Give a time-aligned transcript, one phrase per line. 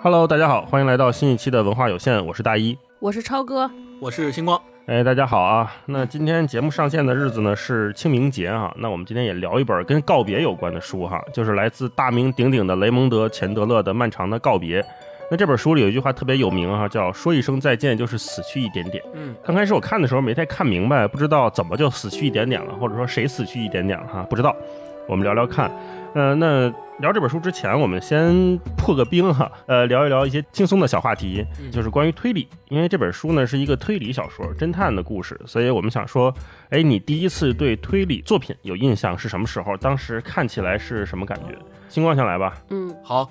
[0.00, 3.68] Hello，大家好，欢迎来到新一期的文化有限，我是大一，我是超哥，
[4.00, 4.60] 我是星光。
[4.86, 5.74] 哎，大家好啊！
[5.86, 14.80] 那今天节目上线的日子呢是清明节哈，那我们今天也聊一本跟告别有关的书哈，就是来自大名鼎鼎的雷蒙德·钱德勒的《漫长的告别》。
[15.32, 19.02] 那这本书里有一句话特别有名哈，叫“说一声再见就是死去一点点”。
[19.14, 24.54] 嗯，刚开始我看的时候没太看明白，不知道怎么就死去一点点了，或者说谁死去一点点了哈，不知道。
[25.08, 25.68] 我们聊聊看。
[26.14, 26.68] 呃，那
[27.00, 32.48] 聊这本书之前，我们先破个冰哈，呃，聊一聊一些轻松的小话题，就是关于推理。
[32.68, 36.34] 因为这本书呢是一个推理小说，侦探的故事，所以我们想说，
[36.70, 39.76] 哎，你第一次对推理作品有印象是什么时候？
[39.76, 41.56] 当时看起来是什么感觉？
[41.88, 42.56] 星光先来吧。
[42.70, 43.30] 嗯，好，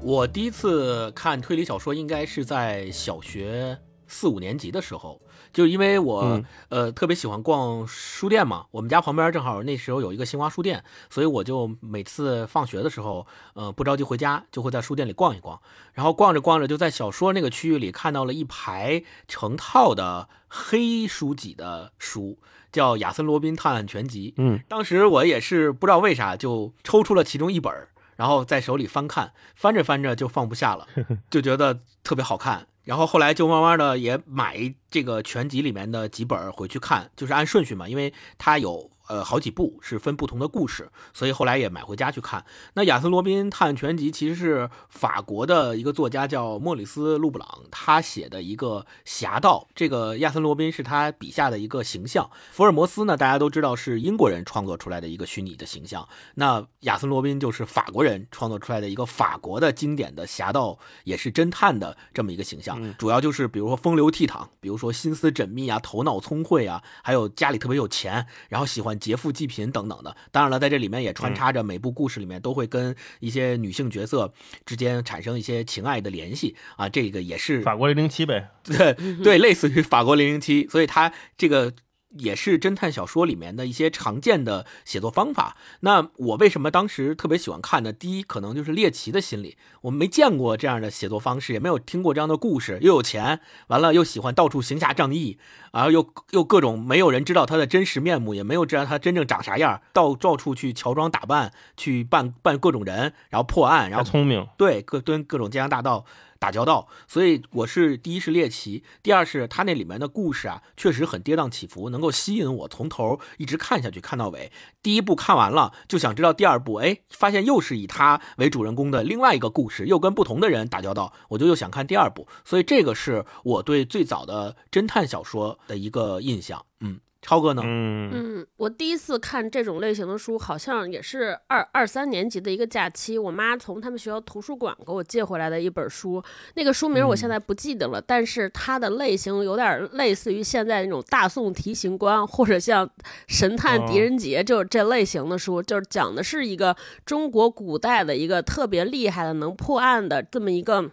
[0.00, 3.76] 我第一次看推理小说应该是在小学
[4.08, 5.20] 四五年级的时候。
[5.54, 15.58] 就因为我、嗯呃特别喜欢逛书店嘛，我们家旁边正好那时候有一个新华书店，所以我就每次放学的时候，呃不着急回家，就会在书店里逛一逛。
[15.94, 22.36] 然后逛着逛着，就在小说那个区域里看到了一排成套的黑书籍的书，
[22.72, 24.30] 叫《亚森罗宾探案全集》。
[24.36, 27.72] 嗯，当时我也是不知道为啥就抽出了其中一本，
[28.16, 30.88] 然后在手里翻看，翻着翻着就放不下了，
[31.30, 32.66] 就觉得特别好看。
[32.84, 42.44] 然后后来就慢慢的也买这个全集里面的几本回去看，就是按顺序嘛，因为它有呃好几部是分不同的故事，所以后来也买回家去看。
[42.74, 52.30] 那《亚森罗宾探案全集》其实是法国的一个作家叫莫里斯·路布朗他写的一个侠盗，这个亚森罗宾是他笔下的一个形象。
[52.50, 62.94] 福尔摩斯呢，大家都知道是英国人创作出来的一个虚拟的形象，那亚森罗宾就是法国人创作出来的一个法国的经典的侠盗，也是侦探的这么一个形象。
[62.96, 70.16] 主要就是比如说风流倜傥，比如说心思缜密啊，头脑聪慧啊，还有家里特别有钱，然后喜欢劫富济贫等等的。
[70.30, 74.32] 当然了，在这里面也穿插着每部故事里面都会跟一些女性角色
[74.64, 78.50] 之间产生一些情爱的联系啊，这个也是法国零零七呗。
[78.64, 81.72] 对对，类似于法国零零七，所以它这个
[82.18, 85.56] 也是侦探小说里面的一些常见的写作方法。
[85.80, 87.92] 那我为什么当时特别喜欢看呢？
[87.92, 95.38] 第一，可能就是猎奇的心理，我没见过这样的写作方式，也没有听过这样的故事，又有钱，完了又喜欢到处行侠仗义，
[95.72, 106.04] 然后又又各种没有人知道他的真实面目，也没有知道他真正长啥样，到到处去乔装打扮，去扮扮各种人，然后破案，然后聪明，对，各蹲各种奸商大盗
[106.44, 114.52] 打交道，所以我是第一是猎奇，第二是他那里面的故事啊，确实很跌宕起伏，能够吸引我从头一直看下去，看到尾。
[114.82, 122.28] 第一部看完了，就想知道第二部，哎，发现又是以他为主人公的另外一个故事，又跟不同的人打交道，我就又想看第二部。
[122.44, 126.62] 所以这个是我对最早的侦探小说的一个印象。
[126.80, 127.62] 嗯，超哥呢？
[127.64, 136.22] 嗯嗯，我第一次看这种类型的书，好像也是二二三年级的一个假期，我妈从他们学校图书馆给我借回来的一本书。
[136.54, 142.86] 那个书名我现在不记得了，但是它的类型有点类似于现在那种大宋提刑官，或者像
[143.26, 146.76] 神探狄仁杰，就是这类型的书，就是讲的是一个
[147.06, 150.90] 中国古代的一个特别厉害的能破案的这么一个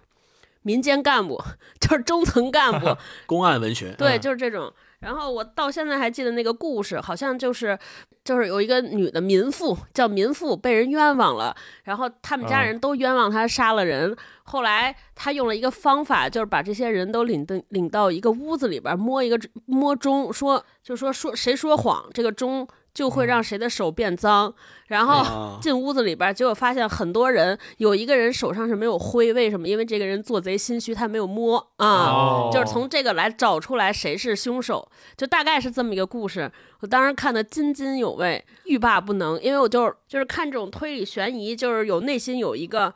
[0.62, 1.44] 民间干部，
[1.82, 2.96] 就是中层干部。
[3.28, 3.94] 公案文学。
[3.98, 4.72] 对，嗯就是这种。
[5.02, 7.78] 然后我到现在还记得那个故事，好像就是
[8.24, 12.64] 就是有一个女的民妇叫民妇被人冤枉了，然后他们家啊。
[12.64, 14.16] 人都冤枉她杀了人。
[14.44, 24.54] 后来她用了一个方法，就是把这些人都领的领到一个屋子里边摸一个摸钟，说就说说谁说谎，这个钟就会让谁的手变脏。
[24.88, 29.68] 然后啊进屋子里边，结果发现很多人有一个人手上是没有灰，为什么？
[29.68, 31.88] 因为这个人做贼心虚，他没有摸啊。
[31.88, 34.86] 哦就是从这个来找出来谁是凶手，
[35.16, 36.52] 就大概是这么一个故事。
[36.82, 42.94] 我当时看的津津有味，欲罢不能，因为我就是就是看这种推理悬疑，就是有内心有一个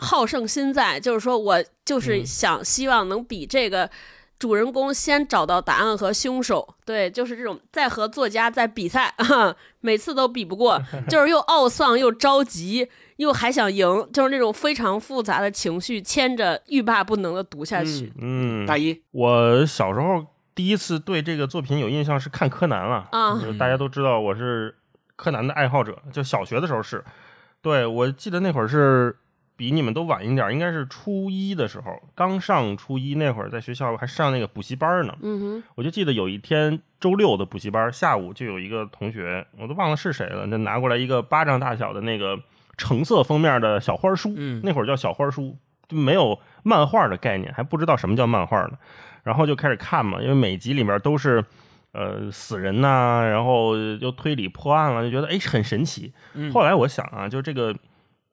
[0.00, 3.90] 好胜心在，就是说我就是想希望能比这个。
[4.44, 9.14] 主人公先找到答案和凶手，对，就是这种在和作家在比赛，
[9.80, 10.78] 每次都比不过，
[11.08, 18.12] 就是又懊丧又着急，又还想赢，就是那种非常复杂的情绪牵着欲罢不能的读下去。
[18.20, 24.76] 嗯，大一，我小时候第一次对这个作品有印象是看柯南了啊就是大家都知道我是
[25.16, 27.02] 柯南的爱好者，就小学的时候是，
[27.62, 29.16] 对我记得那会儿是
[29.56, 35.16] 比你们都晚一点，应该是初一的时候，刚上初一那会儿，在学校还上那个补习班呢。
[35.22, 42.38] 嗯哼，我就记得有一天周六的补习班下午，就有一个同学，我都忘了是谁了，就拿过来一个巴掌大小的那个
[42.76, 45.56] 橙色封面的小花书，嗯那会儿叫小花书，
[45.88, 48.72] 就没有漫画的概念，还不知道什么叫漫画呢。
[49.22, 51.42] 然后就开始看嘛，因为每集里面都是
[51.92, 56.12] 呃死人呐、然后又推理破案了，就觉得哎很神奇。
[56.34, 57.74] 嗯后来我想啊，就这个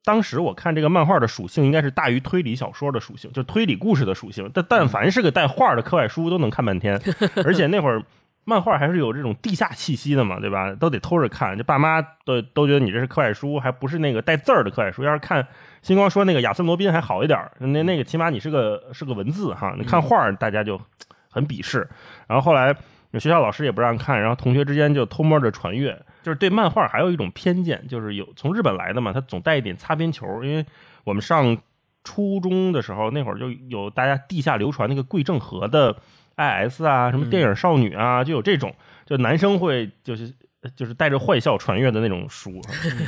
[0.03, 4.49] 当时我看这个漫画的属性应该是大于推理小说的属性，就推理故事的属性。
[4.53, 6.99] 但但凡是个带画的课外书，都能看半天。
[7.45, 8.01] 而且那会儿
[8.43, 10.73] 漫画还是有这种地下气息的嘛，对吧？
[10.73, 15.03] 都得偷着看，就爸妈都都觉得你这是课外书，还不是那个带字儿的课外书。
[15.03, 15.47] 要是看
[15.83, 20.81] 星光说那个亚森罗宾还好一点，那那个起码你是个是个文字哈，你看画儿大家就
[21.29, 21.87] 很鄙视。
[22.27, 22.75] 然后后来
[23.13, 26.01] 学校老师也不让看，然后同学之间就偷摸着传阅。
[26.23, 30.43] 就是对漫画还有一种偏见，就是有从日本来的嘛，他总带一点擦边球。
[30.43, 30.65] 因为
[31.03, 31.57] 我们上
[32.03, 35.95] 初中的时候，那会儿就有大家地下流传那个桂正和的
[36.37, 38.75] IS 啊，什么电影少女啊，就有这种，
[39.05, 40.33] 就男生会就是
[40.75, 42.61] 就是带着坏笑传阅的那种书。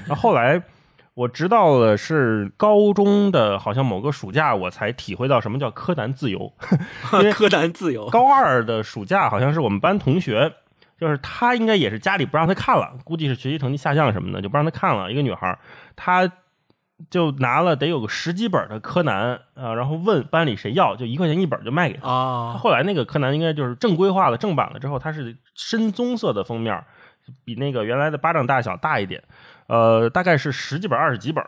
[0.07, 0.61] 然后后来
[1.13, 6.51] 我知道了是高中的，好像某个暑假我才体会到什么叫柯南自由。
[7.13, 10.53] 因为 柯南自由，高二的暑假好像是我们班同学。
[11.03, 15.11] 就是他应该也是家里不让他看了，估计是学习成绩下降什么的，就不让他看了。
[15.11, 15.59] 一个女孩，
[15.97, 16.31] 她
[17.09, 22.07] 就拿了得有个十几本的柯南啊，然后问班里谁要，就一块钱一本就卖给他。
[22.07, 26.81] 啊，后来那个柯南应该就是正规化的正版了之后，它是深棕色的封面，
[27.43, 29.21] 比那个原来的巴掌大小大一点，
[29.67, 31.45] 呃，大概是十几本、二十几本。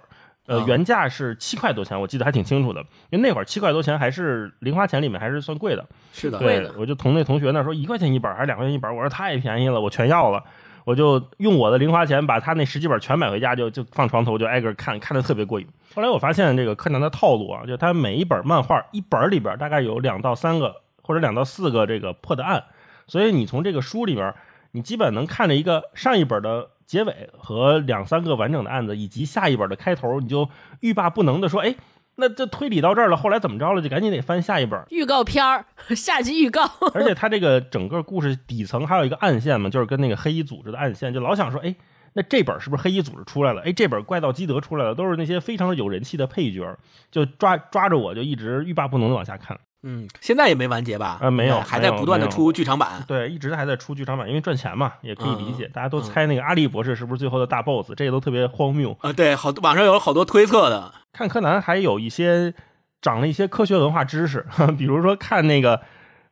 [0.47, 5.83] 呃，原价是七块多钱，我记得还挺清楚的，因为那会儿七块多钱还是零花钱里面还是算贵的。
[6.13, 10.43] 是的，对，我就同那同学那说一块钱一本还是两块钱一本，我说太便宜了，我全要了，
[10.83, 15.67] 我就用我的零花钱把他那十几本全买回家，就就放床头就挨个看，看的特别过瘾。
[15.95, 22.63] 后来我发现这个柯南的套路啊，就他每一本漫画一本里边大概有两到三个或者两到四个这个破的案，
[23.07, 24.31] 所以你从这个书里边，
[24.73, 26.69] 你基本能看着一个上一本的。
[26.85, 30.49] 结尾和两三个完整的案子，以及下一本的开头，你就
[30.81, 31.75] 欲罢不能的说：“哎，
[32.15, 33.81] 那这推理到这儿了，后来怎么着了？
[33.81, 35.65] 就赶紧得翻下一本预告片儿，
[35.95, 36.61] 下集预告。
[36.93, 41.75] 而且他这个整个故事底层还有一个暗线嘛，就是跟那个黑衣组织的暗线，就老想说：哎，
[42.13, 43.61] 那这本是不是黑衣组织出来了？
[43.63, 46.77] 哎，这本怪盗基德出来了，都是那些非常有人气的配角，
[47.11, 49.59] 就抓抓着我就一直欲罢不能的往下看。
[49.87, 51.19] 嗯，现在也没完结吧？
[51.21, 53.03] 啊，没有，还在不断的出剧场版。
[53.07, 55.67] 对，一直还在出剧场版，因为赚钱嘛，也可以理解。
[55.67, 59.13] 大家都猜那个阿笠博士是不是最后的大 boss，这个都特别荒谬啊。
[59.13, 60.91] 对，好，网上有好多推测的。
[61.13, 62.53] 看柯南还有一些
[62.99, 64.45] 长了一些科学文化知识，
[64.75, 65.79] 比如说看那个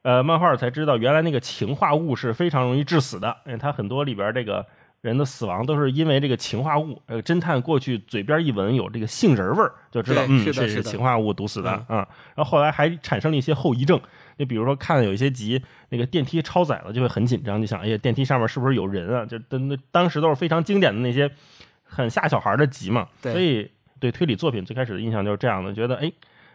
[0.02, 4.66] 呃漫画才知道，原来那个氰化物是非常容易致死的，因为它很多里边这个。
[5.04, 7.02] 人的死亡都是因为这个氰化物。
[7.08, 12.08] 呃，侦探过去嘴边一闻有这个杏仁味儿，就知道嗯这是氰化物毒死的啊。
[12.36, 14.00] 然后后来还产生了一些后遗症，
[14.38, 19.26] 就比如说看有一些集那个电梯超载了，就会很紧张，就想哎呀电梯上面是不是有人啊？
[19.26, 21.30] 就那当时都是非常经典的那些
[21.84, 23.10] 很吓小孩的集嘛。
[23.22, 23.70] 所以
[24.00, 26.10] 对推理作品最开始的印象就是这样的，觉得哎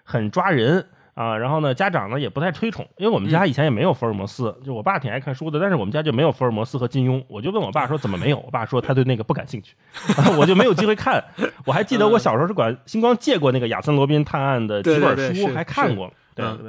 [0.05, 0.87] 很抓人。
[1.19, 9.75] 啊，然后呢，家长呢也不太推崇，因为我们家以前也没有福尔摩斯，就我爸挺爱看书的，但是我们家就没有福尔摩斯和金庸，我就问我爸说怎么没有，我爸说他对那个不感兴趣，
[10.38, 11.20] 我就没有机会看。
[11.65, 16.06] 我还记得我小时候是管星光借过那个亚森罗宾探案的几本书，还看过。
[16.09, 16.15] 对，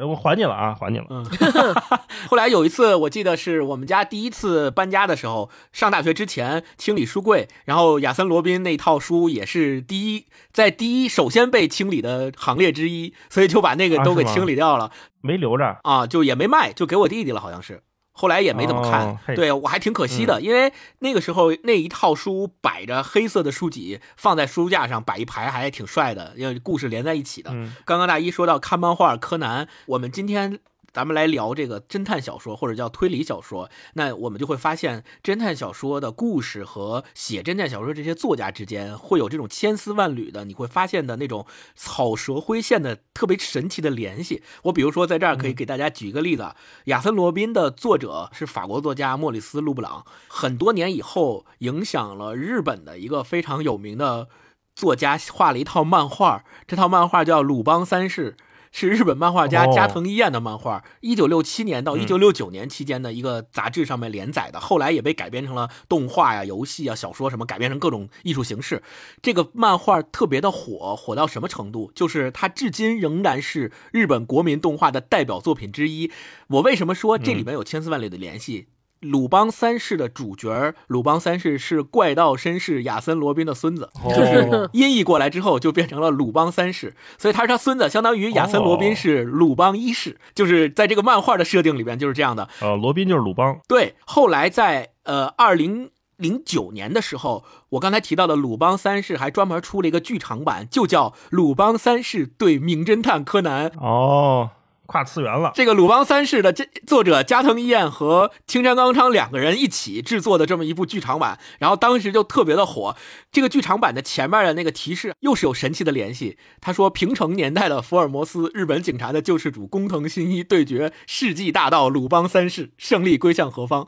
[0.08, 1.06] 我还你了啊，还你了。
[1.10, 1.26] 嗯，
[2.30, 17.82] 后来有一次，我记得是我们家第一次搬家的时候，上大学之前清理书柜，然后亚森罗宾那套书也是第一，在第一首先被清理的行列之一，所以就把那个都给清理掉了，没留着啊，就也没卖，就给我弟弟了，好像是。
[18.20, 27.50] 后来也没怎么看，对我还挺可惜的，因为那个时候那一套书摆着黑色的书籍放在书架上摆一排还挺帅的，因为故事连在一起的。
[27.86, 30.60] 刚刚大一说到看漫画柯南，我们今天。
[30.94, 44.42] 咱们来聊这个侦探小说或者叫推理小说，那我们就会发现，侦探小说的故事和写侦探小说这些作家之间会有这种千丝万缕的，你会发现的那种草蛇灰线的特别神奇的联系。
[44.64, 46.44] 我比如说在这儿可以给大家举一个例子，
[46.86, 54.28] 《亚森罗宾》的作者是法国作家莫里斯·路布朗，很多年以后影响了日本的一个非常有名的
[54.76, 58.32] 作家，画了一套漫画，这套漫画叫《鲁邦三世》。
[58.72, 68.84] 是日本漫画家加藤一彦的漫画，一九六七年到一九六九年期间的一个杂志上面连载的，后来也被改编成了动画呀、游戏啊、小说什么，改编成各种艺术形式。
[69.22, 71.92] 这个漫画特别的火，火到什么程度？
[71.96, 76.12] 就是它至今仍然是日本国民动画的代表作品之一。
[76.48, 78.68] 我为什么说这里面有千丝万缕的联系？
[79.02, 92.50] 鲁邦三世的主角鲁邦三世是怪盗绅士亚森罗宾的孙子，就是音译过来之后就变成了鲁邦三世，所以他是他孙子，相当于亚森罗宾是鲁邦一世，就是在这个漫画的设定里边就是这样的。
[92.62, 93.60] 呃，罗宾就是鲁邦。
[93.68, 103.70] 对，后来在呃二零零九年的时候，我刚才提到的鲁邦三世还专门出了一个剧场版，就叫《鲁邦三世对名侦探柯南》。
[103.80, 104.50] 哦。
[104.90, 105.52] 跨次元了。
[105.54, 112.96] 这个《鲁邦三世》的这作者加藤一彦和青山刚昌两个人一起制作的这么一部剧场版，然后当时就特别的火。
[113.32, 116.40] 这个剧场版的前面的那个提示又是有神奇的联系。
[116.60, 123.88] 他说，平成年代的福尔摩斯，日本警察的救世主工藤新一对决世纪大盗鲁邦三世，胜利归向何方？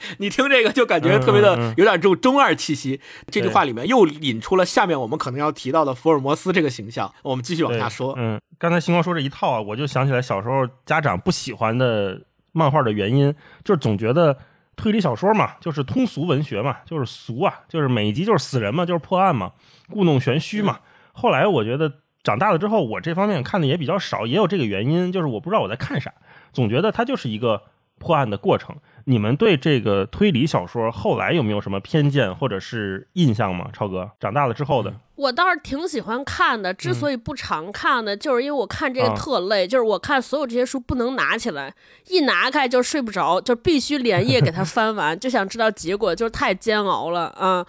[0.18, 3.00] 你听这个就感觉特别的有点这种中二气息。
[3.30, 7.12] 这句话里面又引出了下面我们可能要提到的福尔摩斯这个形象。
[7.22, 8.14] 我们继续往下说。
[8.16, 12.20] 嗯，刚才星光说这一套啊，我就想起来小时候家长不喜欢的
[12.52, 14.36] 漫画的原因，就是总觉得
[14.76, 19.52] 推理小说嘛，就是通俗文学嘛，就是俗啊，就是每一集就是死人嘛，就是破案嘛，
[19.90, 20.78] 故弄玄虚嘛。
[21.12, 26.12] 后来我觉得长大了之后，我这方面看的也比较少，也有这个原因，就是我不知道我在看啥，
[26.52, 27.62] 总觉得它就是一个
[27.98, 28.76] 破案的过程。
[29.08, 33.70] 你们对这个推理小说后来有没有什么偏见或者是印象吗？
[33.72, 36.74] 超哥，长大了之后的，我倒是挺喜欢看的。
[36.74, 41.74] 之所以不常看呢，就是因为我看这个特累，就是我看所有这些书不能拿起来，
[42.08, 47.66] 一拿开就睡不着，就必须连夜给它翻完， 就想知道结果，就是太煎熬了啊！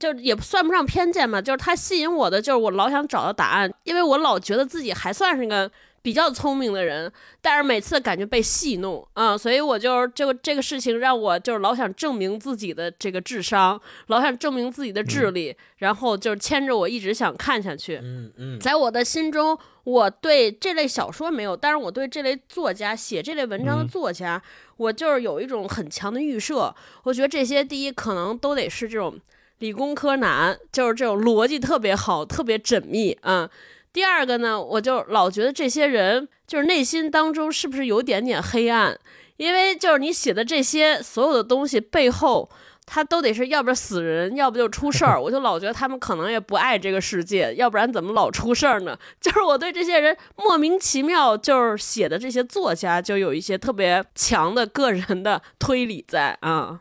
[0.00, 5.70] 就也算不上偏见吧，就是它吸引我的，就是我老想找到答案，因为我老觉得自己还算是个。
[6.02, 18.00] 比较聪明的人，但是每次感觉被戏弄啊，所以我就这个这个事情让我就是老想证明自己的这个智商，老想证明自己的智力，然后就是牵着我一直想看下去。
[18.02, 24.40] 嗯嗯，在我的心中，我对这类小说没有，但是我对这类作家写这类文章的作家，
[24.78, 26.74] 我就是有一种很强的预设。
[27.02, 29.20] 我觉得这些第一可能都得是这种
[29.58, 33.50] 理工科男，就是这种逻辑特别好、特别缜密啊。
[33.92, 38.98] 第二个呢，我就老觉得这些人就是内心当中是不是有点点黑暗？
[39.36, 42.50] 因为就是你写的这些所有的东西背后，
[42.84, 45.18] 他都得是要不死人，要不就出事儿。
[45.22, 48.96] 我就老觉得他们可能也不爱这个世界，要不然怎么老出事儿呢？
[49.20, 56.80] 就是我对这些人莫名其妙，就是写的这些作家就有一些特别强的个人的推理在啊。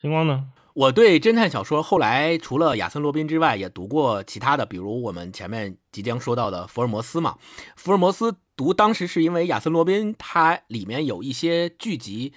[0.00, 0.44] 星光呢？
[0.74, 7.36] 我对侦探小说后来除了亚森罗宾之外，也读过其他的，比如我们前面即将说到的福尔摩斯嘛。
[7.76, 12.32] 福尔摩斯读当时是因为亚森罗宾它里面有一些剧集，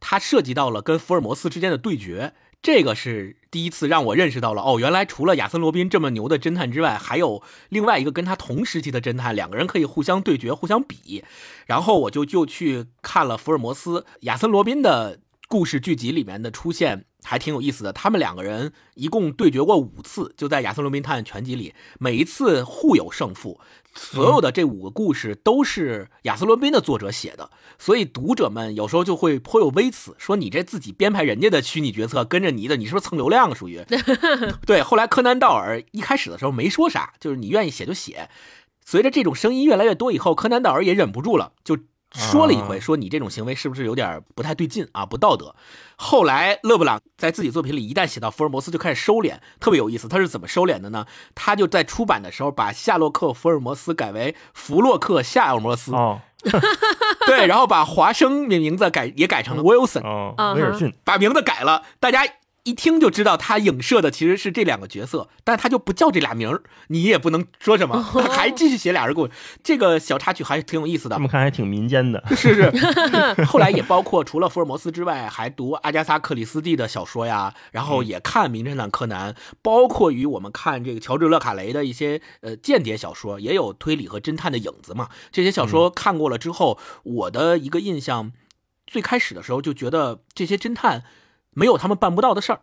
[0.00, 2.32] 它涉及到了跟福尔摩斯之间的对决，
[2.62, 11.22] 这个是第一次让我认识到了哦，原来除了亚森罗宾这么牛的侦探之外，还有另外一个跟他同时期的侦探，两个人可以互相对决、互相比。
[11.66, 17.04] 然后我就就去看了福尔摩斯、亚森罗宾的故事剧集里面的出现。
[17.24, 23.60] 还挺有意思的，他们两个人一共对决过五次，就在《亚瑟·罗宾探案全集》里，每一次互有胜负。
[23.94, 33.54] 所有的这五个故事都是亚瑟·罗宾的作者写的，所以读者们有时候就会颇有微词，说你这自己编排人家的虚拟角色，跟着你的，你是不是蹭流量？
[33.54, 33.84] 属于
[34.66, 34.82] 对。
[34.82, 38.30] 后来柯南道尔一开始的时候没说啥，就是你愿意写就写。
[38.84, 41.78] 随着这种声音越来越多以后，柯南道尔也忍不住了，就。
[42.14, 45.06] 说了一回，说你这种行为是不是有点不太对劲啊？
[45.06, 45.54] 不道德。
[45.96, 50.08] 后来勒布朗在自己作品里一旦写到福尔摩斯，就开始收敛，特别有意思。
[50.08, 51.06] 他是怎么收敛的呢？
[51.34, 55.92] 他就在出版的时候把夏洛克·福尔摩斯改为弗洛克·夏尔摩斯。
[55.94, 56.20] 哦，
[57.26, 60.02] 对，然后把华生的名字改也改成了 Wilson。
[60.02, 62.22] 哦，威尔逊，把名字改了，大家。
[62.64, 69.32] 一听就知道他影射的其实是这两个角色，但他就不叫这俩名儿，你也不能说什么，他还继续写俩人故事。
[69.64, 71.16] 这个小插曲还挺有意思的。
[71.16, 72.70] 这么看还挺民间的，是是。
[73.46, 85.08] 后来也包括除了福尔摩斯之外，还读阿加莎克里斯蒂的小说呀，然后也看名侦探柯南，包括于我们看这个乔治勒卡雷的一些呃间谍小说，也有推理和侦探的影子嘛。
[85.32, 88.30] 这些小说看过了之后，我的一个印象，
[88.86, 91.02] 最开始的时候就觉得这些侦探。
[91.54, 92.60] 没有他们办不到的事儿，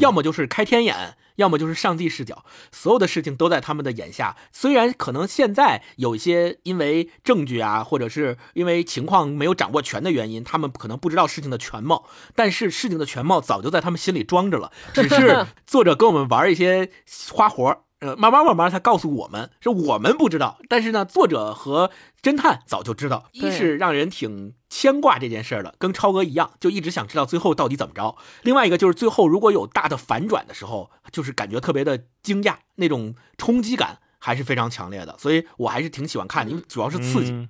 [0.00, 4.36] 要么就是开天眼，要么就是上帝视角，所有的事情都在他们的眼下。
[4.52, 16.90] 虽然可能现在有一些因为证据啊，或者是因为情况没有掌握全的原因，他们可能不知道事情的全貌，但是事情的全貌早就在他们心里装着了，只是作者跟我们玩一些
[17.32, 21.90] 花活呃，慢慢慢慢，他告诉我们是我们不知道，但是呢，作者和
[22.22, 23.28] 侦探早就知道。
[23.32, 28.16] 一是让人挺牵挂这件事儿的，跟超哥一样，就一直想知道最后到底怎么着。
[28.42, 35.16] 另外一个就是最后如果有大的反转的时候，就是感觉特别的惊讶，那种冲击感还是非常强烈的。
[35.18, 37.48] 所以我还是挺喜欢看的，因为主要是刺激。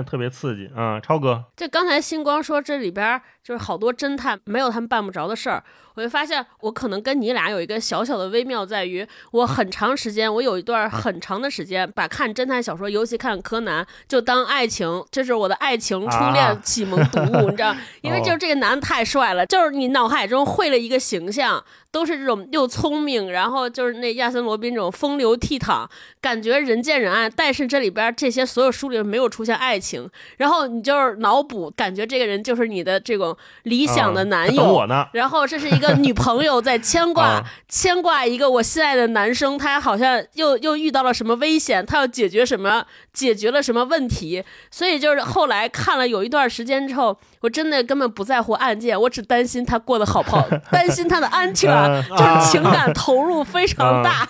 [0.00, 1.44] 特别刺激啊，超哥！
[1.56, 17.74] 就刚才星光说这里边就是好多侦探没有他们办不着的事儿，我就发现我可能跟你俩有一个小小的微妙，在于我很长时间，我有一段很长的时间把看侦探小说，尤其看柯南，就当爱情，这是我的爱情初恋启蒙读物，你知道？
[18.02, 21.64] 因为就是这个男的太帅了，就是你脑海中绘了一个形象。
[21.92, 25.86] 都是这种又聪明，然后就是那亚森罗宾这种风流倜傥，
[26.20, 27.28] 感觉人见人爱。
[27.28, 30.08] 但是这里边这些所有书里没有出现爱情，
[30.38, 34.62] 然后你就是脑补，感觉这个人就是你的这种理想的男友。
[34.62, 35.06] 等 我呢。
[35.12, 54.28] 然后这是一个女朋友在牵挂 啊牵挂一个我心爱的男生，他好像又又遇到了什么危险，他要解决什么，解决了什么问题，所以就是后来看了有一段时间之后，我真的根本不在乎案件，我只担心他过得好不好，担心他的安全，嗯就是情感投入非常大。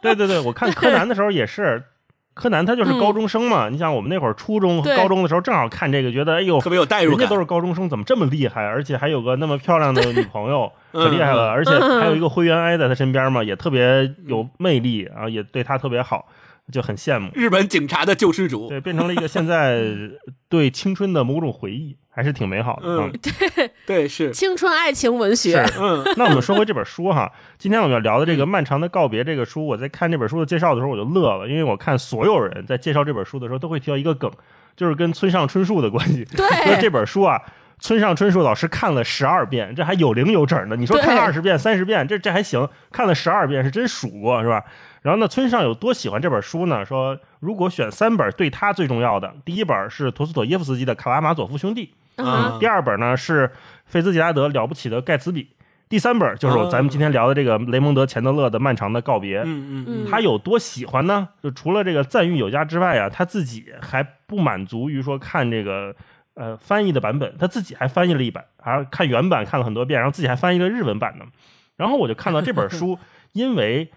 [0.00, 1.82] 对对对，我看柯南的时候也是，
[2.34, 3.68] 柯南他就是高中生嘛。
[3.68, 7.38] 你想我们那会儿初中、高中的时候，正好看这个，觉得哎呦特，别有代入感人家都。
[7.38, 8.64] 是高中生，怎么这么厉害？
[8.64, 11.50] 而且还有个那么漂亮的女朋友， 可厉害了。
[11.50, 16.26] 而且还有一个灰原哀在他身边嘛，也特别有魅力啊，也对他特别好，
[16.70, 17.30] 就很羡慕。
[17.34, 19.82] 日本警察的救世主，对，变成了一个现在
[20.48, 22.82] 对青春的某种回忆，还是挺美好的。
[22.86, 34.30] 嗯对对，是，青春爱情文学，是嗯那我们说回这本书哈，今天我们要聊的这个《漫长的告别》这个书，我在看这本书的介绍的时候我就乐了，因为我看所有人在介绍这本书的时候都会提到一个梗，
[34.76, 36.24] 就是跟村上春树的关系。
[36.24, 37.42] 就是对这本书啊，
[37.80, 40.76] 村上春树老师看了十二遍，这还有零有整的。
[40.76, 44.62] 你说看了二十遍、三十遍，这这还行，看了十二遍是真数过是吧？
[45.02, 46.84] 然后呢，村上有多喜欢这本书呢？
[46.84, 53.50] 说如果选三本对他最重要的，第一本是陀思妥耶夫斯基的《卡拉马佐夫兄弟》，嗯啊第二本呢是
[53.84, 55.48] 费兹杰拉德了不起的盖茨比，
[55.88, 59.40] 第三本就是咱们今天聊的这个雷蒙德钱德勒的《漫长的告别》。
[59.44, 61.28] 嗯嗯嗯，他有多喜欢呢？
[61.42, 65.94] 就除了这个赞誉有加之外啊，他自己还不满足于说看这个
[66.34, 71.24] 呃翻译的版本，他自己还翻译了一版，还看原版看了很多遍，然后自己还翻译了日文版呢。
[71.76, 72.98] 然后我就看到这本书，
[73.32, 73.90] 因为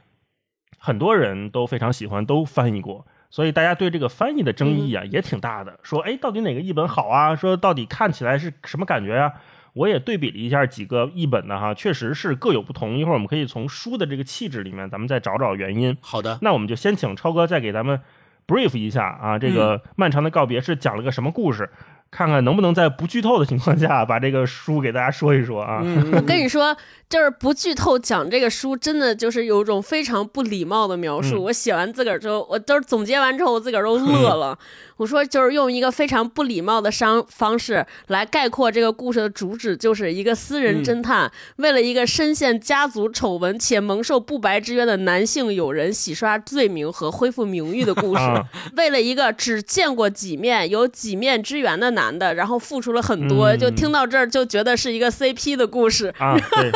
[0.85, 5.79] 很多人都非常喜欢，都翻译过，所以大家对这个翻译的争议啊也挺大的。
[5.81, 7.35] 说，哎，到底哪个译本好啊？
[7.35, 9.33] 说到底看起来是什么感觉呀、
[9.73, 12.99] 我也对比了一下几个译本的哈，确实是各有不同。
[12.99, 15.97] 一会儿我们可以从书的这个气质里面，咱们再找找原因。
[16.01, 17.99] 好的，那我们就先请超哥再给咱们
[18.45, 21.71] brief 一下啊，这个漫长的告别是讲了个什么故事？
[22.15, 25.81] 看看能不能在不剧透的情况下把这个书给大家说一说啊。
[25.83, 26.73] 嗯，我跟你说，
[27.09, 31.35] 就是不剧透讲这个书，真的就是有一种非常不礼貌的描述。
[31.35, 34.57] 嗯我写完自个儿之后，我都是总结完之后，我自个儿都乐了。
[34.97, 48.23] 我说，就是用一个非常不礼貌的商方式来概括这个故事的主旨，就是一个私人侦探、为了一个深陷家族丑闻且蒙受不白之冤的男性友人洗刷罪名和恢复名誉的故事。
[48.23, 48.45] 啊
[48.77, 56.13] 为了一个只见过几面、有几面之缘的男的，然后付出了很多，嗯就听到这儿就觉得是一个 CP 的故事。
[56.19, 56.71] 啊，对，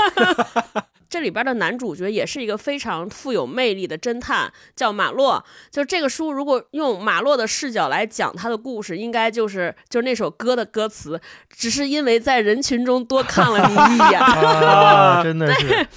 [1.09, 5.43] 这里边的男主角也是一个非常富有魅力的侦探，叫马洛。
[5.71, 14.19] 就这个书，如果用马洛的视角来讲他的故事，应该就是就是那首歌的歌词，只是因为在人群中多看了你一眼。
[14.21, 15.87] 啊，真的是，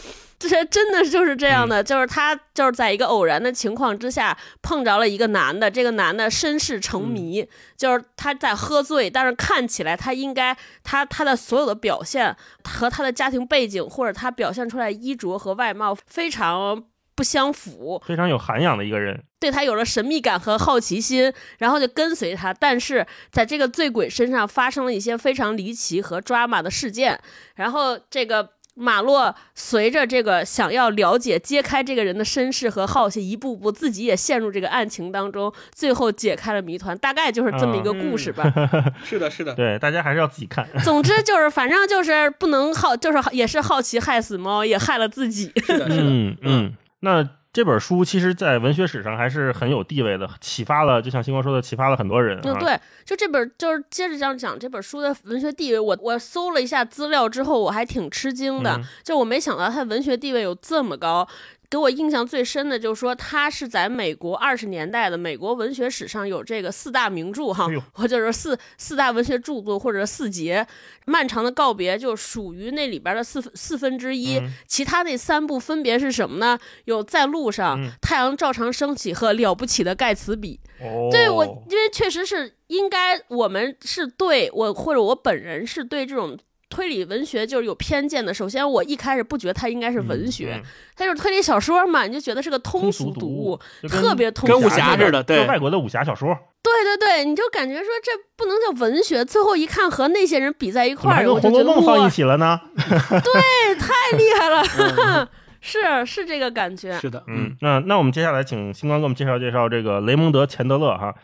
[0.42, 16.82] 这是真的就是这样的，就是他就是在一个偶然的情况之下碰着了一个男的，这个男的身世成谜，就是他在喝醉，但是看起来他应该他他的所有的表现和他的家庭背景或者他表现出来衣着和外貌非常
[17.14, 19.22] 不相符，非常有涵养的一个人。
[19.38, 22.52] 对他有了神秘感和好奇心，然后就跟随他。
[22.52, 27.20] 但是在这个醉鬼身上发生了一些非常离奇和抓马的事件，
[27.54, 28.54] 然后这个。
[28.74, 36.96] 马洛随着这个想要了解、揭开这个人的身世和好奇，一步步自己也陷入这个案情当中，最后解开了谜团。
[36.98, 38.44] 大概就是这么一个故事吧。
[39.04, 40.66] 是的，是的，对，大家还是要自己看。
[40.82, 45.52] 总之就是，反正就是不能好，就是也是好奇害死猫，也害了自己。
[45.66, 52.40] 是的，是的，嗯嗯，那这本书其实，在文学史上还是很有地位的，启发了，就像星光说的，启发了很多人、啊。
[52.44, 61.28] 嗯，对，就这本就是接着这样讲这本书的文学地位，我我搜了一下资料之后，我还挺吃惊的，嗯就我没想到它文学地位有这么高。
[61.72, 70.62] 给我印象最深的就是说，他是在美国二十年代的美国文学史上有这个四大名著哈哎呦，或者是四四大文学著作或者四杰，
[71.06, 76.58] 《漫长的告别》就属于那里边的四分四分之一，嗯其他那三部分别是什么呢？
[76.84, 80.60] 有《在路上》嗯太阳照常升起》和《了不起的盖茨比》。
[80.84, 86.36] 哦，对我，因为确实是应该，我们是对我或者我本人是对这种
[86.72, 88.32] 推理文学就是有偏见的。
[88.32, 90.62] 首先，我一开始不觉得它应该是文学，嗯
[90.96, 102.58] 它就是推理小说嘛，你就觉得是个通通俗读物，特别通俗跟武侠似的对就外国的武侠小说，对对对，你就感觉说这不能叫文学，最后一看和那些人比在一怎么还块儿，跟《红楼梦》我就觉得哇放一起了呢？
[102.76, 105.28] 对，太厉害了，
[105.60, 106.98] 是是这个感觉。
[106.98, 111.14] 是的，嗯，那那我们接下来请星光给我们介绍介绍这个雷蒙德·钱德勒哈。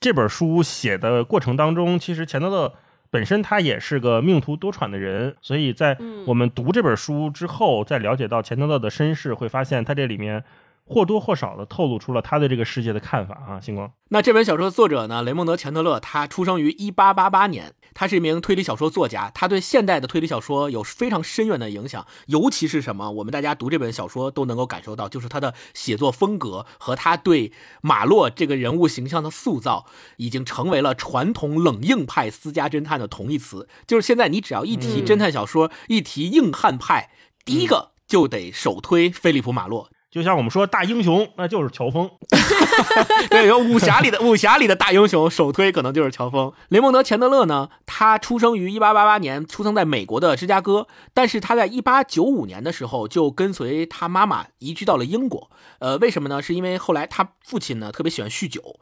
[0.00, 2.72] 这本书写的过程当中，其实钱德勒
[3.10, 10.44] 本身他也是个命途多舛的人，所以在嗯我们读这本书之后，再了解到钱德勒的身世，会发现他这里面
[10.84, 13.60] 或多或少的透露出了他对这个世界的看法啊。
[13.60, 22.06] 星光，那这本小说的作者呢，雷蒙德·钱德勒，他出生于一八八八年，他是一名推理小说作家，他对现代的推理小说有非常深远的影响。
[22.26, 29.86] 尤其是什么，我们大家读这本小说都能够感受到，就是他的写作风格和他对马洛这个人物形象的塑造，
[30.18, 33.68] 已经成为了传统冷硬派私家侦探的同义词。
[33.84, 37.10] 就是现在你只要一提嗯侦探小说，一提硬汉派，
[37.44, 39.90] 第一个就得首推菲利普·马洛。
[40.18, 42.10] 就像我们说大英雄，那就是乔峰。
[43.30, 46.52] 对，有武侠里的武侠里的大英雄，首推可能就是乔峰。
[46.68, 55.50] 雷蒙德·钱德勒呢，他出生于1888年，出生在美国的芝加哥，但是他在1895年的时候就跟随他妈妈移居到了英国。
[55.78, 56.42] 呃，为什么呢？
[56.42, 58.80] 是因为后来他父亲呢特别喜欢酗酒，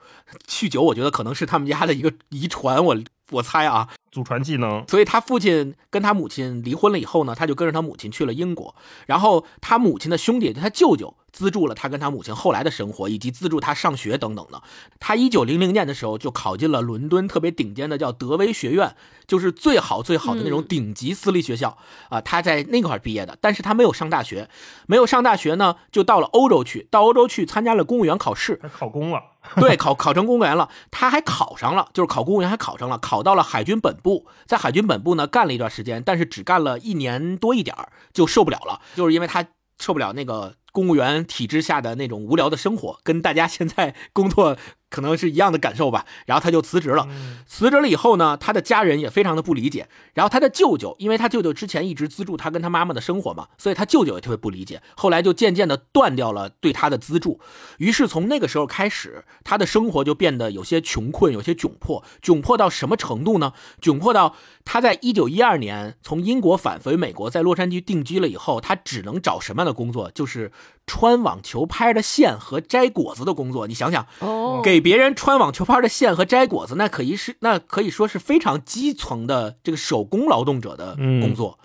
[0.48, 2.96] 酗酒我觉得可能是他们家的一个遗传，我
[3.30, 8.74] 我猜啊，祖传技能，所以他父亲跟他母亲离婚了以后呢，他就跟着他母亲去了英国。
[9.04, 14.62] 然后他母亲的兄弟，他舅舅资助了他跟他母亲后来的生活，以及资助他上学等等的。
[14.98, 21.76] 他一九零零年的时候就考进了伦敦特别顶尖的叫德威学院，就是最好最好的那种嗯顶级私立学校
[22.08, 23.36] 啊、他在那块儿毕业的。
[23.42, 24.48] 但是他没有上大学，
[24.86, 28.58] 没有上大学呢，就到了欧洲去，到欧洲去参加了公务员考试。
[28.62, 29.20] 他考公了。
[29.56, 39.46] 对，考考成公务员了，他还考上了，就是考公务员还考上了，考到了海军本部，在海军本部呢干了一段时间，但是只干了一年多一点儿就受不了了，就是因为他
[39.78, 44.56] 受不了那个公务员体制下的那种无聊的生活，跟大家现在工作
[44.88, 47.08] 可能是一样的感受吧，然后他就辞职了。
[47.46, 49.88] 辞职了以后呢，他的家人也非常的不理解。
[50.14, 54.80] 然后他的舅舅，因为他舅舅之前一直资助他跟他妈妈的生活嘛，所以他舅舅也特别不理解。
[54.96, 57.40] 后来就渐渐的断掉了对他的资助。
[57.78, 62.02] 于是从那个时候开始，他的生活就变得有些穷困，有些窘迫。
[62.22, 63.52] 窘迫到什么程度呢？
[63.80, 70.10] 窘迫到他在一九一二年从英国返回美国，在洛杉矶定居了以后，他只能找什么样的工作？
[70.12, 70.52] 就是
[70.86, 73.66] 穿网球拍的线和摘果子的工作。
[73.66, 81.58] 你想想，哦，给别人穿网球拍的线和摘果子，那可以是那可以说是非常基层的这个手工劳动者的工作。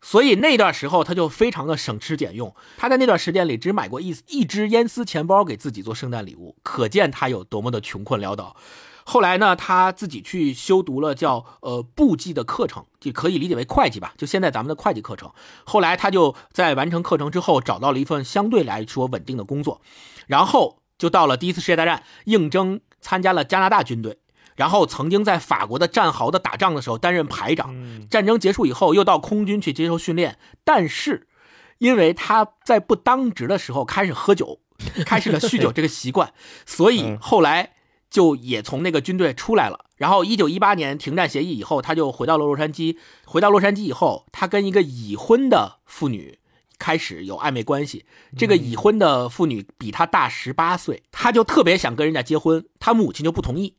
[0.00, 8.54] 所以那段时候他就非常的省吃俭用，他在那段时间里只买过一一只烟丝钱包给自己做圣诞礼物，可见他有多么的穷困潦倒。
[9.10, 15.32] 后来呢，他自己去修读了叫呃簿记的课程，就可以理解为会计吧，就现在咱们的会计课程。
[15.64, 19.80] 后来他就在完成课程之后，找到了一份相对来说稳定的工作，
[20.26, 24.18] 然后就到了第一次世界大战，应征参加了加拿大军队，
[24.56, 27.70] 然后曾经在法国的战壕的打仗的时候担任排长。
[27.72, 31.26] 嗯，战争结束以后，又到空军去接受训练，但是
[31.78, 34.60] 因为他在不当值的时候开始喝酒，
[35.06, 36.34] 开始了酗酒这个习惯，
[36.66, 37.18] 所以嗯。
[37.18, 37.72] 后来
[38.10, 39.86] 就也从那个军队出来了。
[39.96, 42.96] 然后，一九一八年停战协议以后，他就回到了洛杉矶。
[43.24, 46.38] 回到洛杉矶以后，他跟一个已婚的妇女
[46.78, 48.06] 开始有暧昧关系。
[48.36, 53.74] 这个已婚的妇女比他大十八岁，他就特别想跟人家结婚，他母亲就不同意。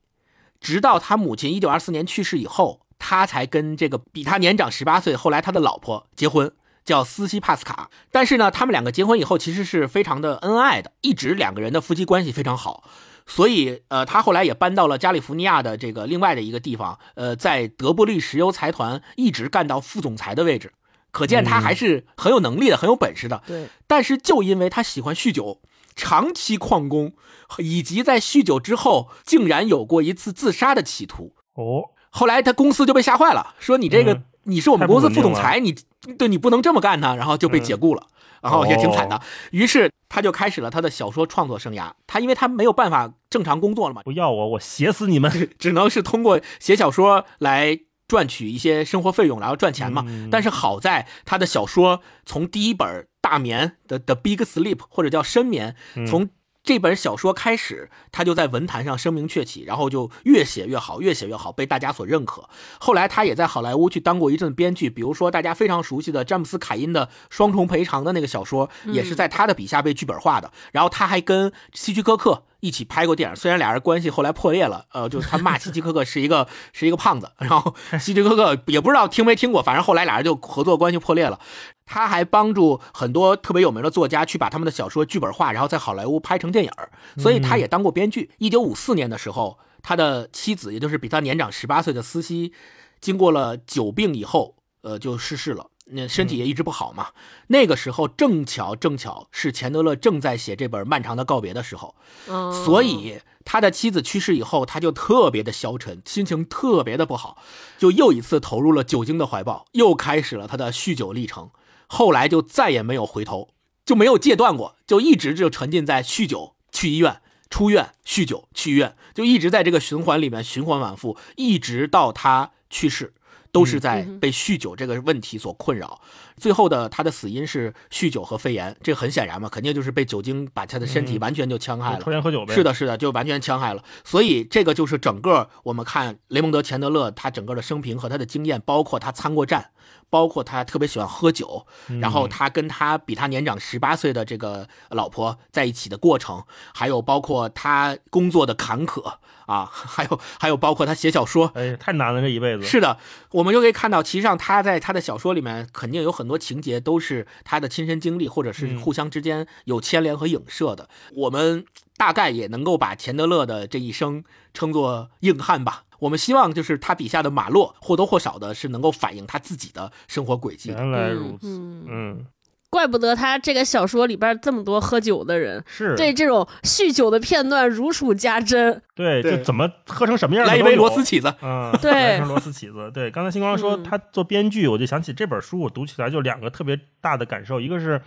[0.60, 6.52] 直到他母亲一九二四年去世以后，他才跟这个比他年长十八岁，后来他的老婆结婚，
[6.84, 7.90] 叫斯西帕斯卡。
[8.12, 12.84] 但是呢，他们两个结婚以后，其实是非常的恩爱的，一直两个人的夫妻关系非常好。
[13.30, 20.74] 所以，呃，他后来也搬到了加利福尼亚的这个另外的一个地方，呃，在德布利石油财团一直干到副总裁的位置，
[21.12, 23.44] 可见他还是很有能力的，很有本事的。
[23.46, 25.62] 对，但是就因为他喜欢酗酒，
[25.96, 27.14] 长期旷工，
[27.60, 31.34] 以及在酗酒之后竟然有过一次自杀的企图。
[31.54, 35.76] 哦，后来他公司就被吓坏了，说你这个、嗯你是我们公司副总裁，你
[36.18, 38.08] 对你不能这么干呢，然后就被解雇了。
[38.42, 41.92] 然后也挺惨的，哦于是他就开始了他的小说创作生涯。
[42.08, 45.32] 他因为他没有办法正常工作了嘛，不要我，我写死你们！
[45.58, 50.04] 只能是通过写小说来赚取一些生活费用，然后赚钱嘛。
[50.08, 52.88] 嗯但是好在他的小说从第一本
[53.22, 56.30] 《大眠》的的 Big Sleep 或者叫深眠，嗯从
[56.62, 62.48] 这本小说开始，他就在文坛上声名鹊起，然后就越写越好，越写越好，被大家所认可。
[62.80, 70.52] 后来他也在好莱坞去当过一阵编剧，比如说大家非常熟悉的詹姆斯·凯因的《双重赔偿》的那个小说，也是在他的笔下被剧本化的。
[70.72, 81.40] 然后他还跟希区柯克一起拍过电影，虽然俩人关系后来破裂了，呃，就是他骂希区柯克是一个 是一个胖子，然后希区柯克也不知道听没听过，反正后来俩人就合作关系破裂了。
[81.86, 86.72] 他还帮助很多特别有名的作家去把他们的小说剧本化，然后在好莱坞拍成电影
[87.18, 88.30] 所以他也当过编剧。
[88.38, 92.54] 一九五四年的时候，他的妻子，也就是比他年长十八岁的斯西，
[93.02, 95.66] 经过了久病以后，呃，就逝世了。
[95.92, 97.10] 那身体也一直不好嘛。
[97.48, 101.96] 那个时候正巧正巧是钱德勒正在写这本《漫长的告别》的时候，
[102.28, 107.42] 哦所以他的妻子去世以后，他就特别的消沉，心情特别的不好，
[107.78, 111.50] 就又一次投入了酒精的怀抱，又开始了他的酗酒历程。
[111.88, 113.50] 后来就再也没有回头，
[113.84, 123.16] 就没有戒断过，就一直就沉浸在酗酒、去医院、出院、酗酒、去医院，就一直在这个循环里面循环往复，一直到他去世。
[123.52, 126.00] 都是在被酗酒这个问题所困扰，
[126.38, 132.04] 最后的他的死因是酗酒和肺炎，这很显然嘛，肯定就是被酒精把他的身体嗯完全就戕害了。
[132.04, 132.54] 抽烟喝酒呗。
[132.54, 133.84] 是，的，是的，就完全戕害了。
[134.04, 139.72] 所以这个就是整个我们看雷蒙德·钱德勒他整个的生平和他的经验，包括他参过战，
[140.10, 141.66] 包括他特别喜欢喝酒，
[142.00, 149.16] 然后他跟他比他年长十八岁的这个老婆在一起的过程，还有包括他工作的坎坷
[149.50, 152.64] 啊， 还有还有包括他写小说，哎，太难了，这一辈子。
[152.64, 153.00] 是的，
[153.32, 160.88] 我们就可以看到，其实上他在他的小说里面肯定有很多情节都是他的亲身经历，或者是嗯互相之间有牵连和影射的。
[161.16, 161.66] 我们
[161.98, 165.84] 大概也能够把钱德勒的这一生称作硬汉吧。
[166.00, 170.70] 我们希望就是他笔下的马洛或多或少的是能够反映他自己的生活轨迹。
[170.70, 171.48] 原来如此。
[171.50, 172.26] 嗯，嗯，
[172.70, 178.82] 怪不得他这个小说里边这么多喝酒的人，是对这种酗酒的片段如数家珍。
[178.94, 182.92] 对，就怎么喝成什么样的来一杯螺丝起子，嗯，对来成螺丝起子。
[182.94, 188.02] 对，刚才星光说嗯他做编剧，我就想起这本书，我读起来就两个特别大的感受，一个是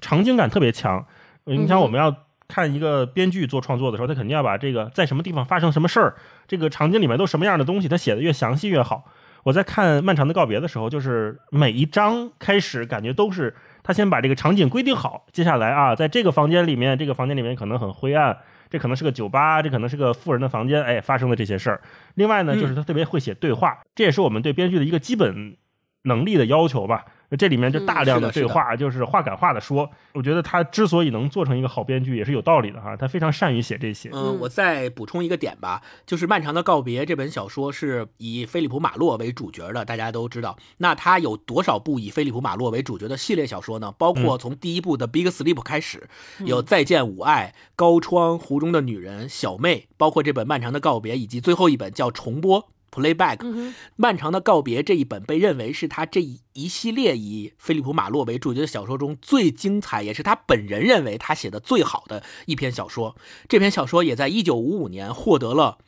[0.00, 1.06] 场景感特别强。
[1.44, 2.14] 你想，我们要
[2.48, 6.14] 看一个编剧做创作的时候，他肯定要把这个在什么地方发生什么事儿，
[6.46, 9.04] 这个场景里面都什么样的东西，他写的越详细越好。
[9.44, 18.38] 我在看《漫长的告别》的时候，就是每一章开始，感觉都是他先把这个场景规定好，接下来啊，在这个房间里面，这个房间里面可能很灰暗，
[18.70, 21.80] 这可能是个酒吧，这可能是个富人的房间，哎，发生的这些事儿。
[22.14, 25.56] 另外呢，嗯就是他特别会写对话，这也是我们对编剧的一个基本
[26.04, 27.04] 能力的要求吧。
[27.36, 29.88] 这里面就大量的对话，就是话赶话的说。
[30.12, 32.96] 我觉得他之所以能做成一个好编剧，也是有道理的哈。
[32.96, 34.10] 他非常善于写这些。
[34.12, 40.56] 嗯，我再补充一个点吧，就是《漫长的告别》这本小说是以菲利普·马洛为主角的，大家都知道。
[40.78, 43.92] 那他有多少部以菲利普·马洛为主角的系列小说呢？
[43.98, 46.08] 包括从第一部的《Big Sleep》开始，
[46.44, 52.60] 有《再见吾爱》、《高窗》、《湖中的女人》、《小妹》，包括这本《漫长的告别》，以及最后一本叫《重播》。
[52.92, 63.16] Playback，嗯，漫长的告别这一本被认为是他这一一系列以菲利普·马洛为主角的小说中最精彩，也是他本人认为他写的最好的一篇小说。
[63.48, 65.78] 这篇小说也在1955年获得了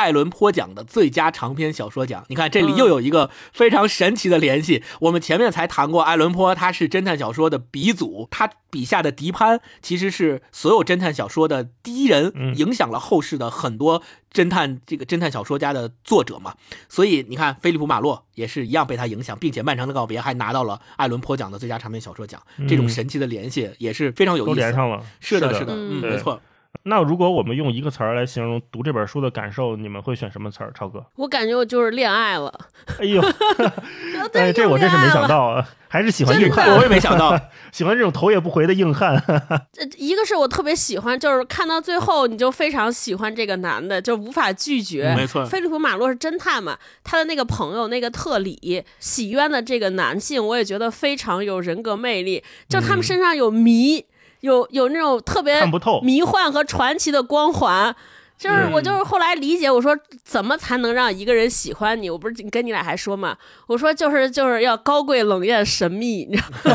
[0.00, 2.24] 艾伦坡奖的最佳长篇小说奖。
[2.28, 4.82] 你看，这里又有一个非常神奇的联系。
[5.00, 16.54] 我们前面才谈过，艾伦坡他是侦探小说的鼻祖，他笔下的迪潘其实是所有侦探小说的第一人，嗯影响了后世的很多侦探这个侦探小说家的作者嘛。
[16.88, 22.40] 所以你看，菲利普·马洛也是一样被他影响，并且《漫长的告别》还拿到了艾伦坡奖的最佳长篇小说奖。
[22.66, 24.54] 这种神奇的联系也是非常有意思。
[24.54, 26.40] 都连上了，是的，的，是的，嗯嗯，没错。
[26.84, 30.72] 那如果我们用一个词儿来形容读这本书的感受，你们会选什么词儿？
[30.74, 31.04] 超哥？
[31.16, 32.52] 我感觉我就是恋爱了。
[32.98, 33.20] 哎呦，
[34.32, 37.38] 哎，这我真是没想到啊，还是喜欢硬汉，我也没想到，
[37.70, 39.22] 喜欢这种头也不回的硬汉。
[39.72, 45.14] 这 一个是我特别喜欢，就是看到最后你就非常喜欢这个男的，就无法拒绝。
[45.14, 45.44] 没错。
[45.44, 54.04] 菲利普·马洛是侦探嘛，他的那个朋友那个特里洗冤的这个男性，我也觉得非常有人格魅力，就他们身上有谜，
[54.40, 57.94] 有有那种特别看不透迷幻和传奇的光环。
[58.38, 62.08] 就是嗯我就是后来理解，我说怎么才能让一个人喜欢你？
[62.08, 66.72] 我不是跟你俩还说嘛，我说就是就是要高贵冷艳神秘，你知道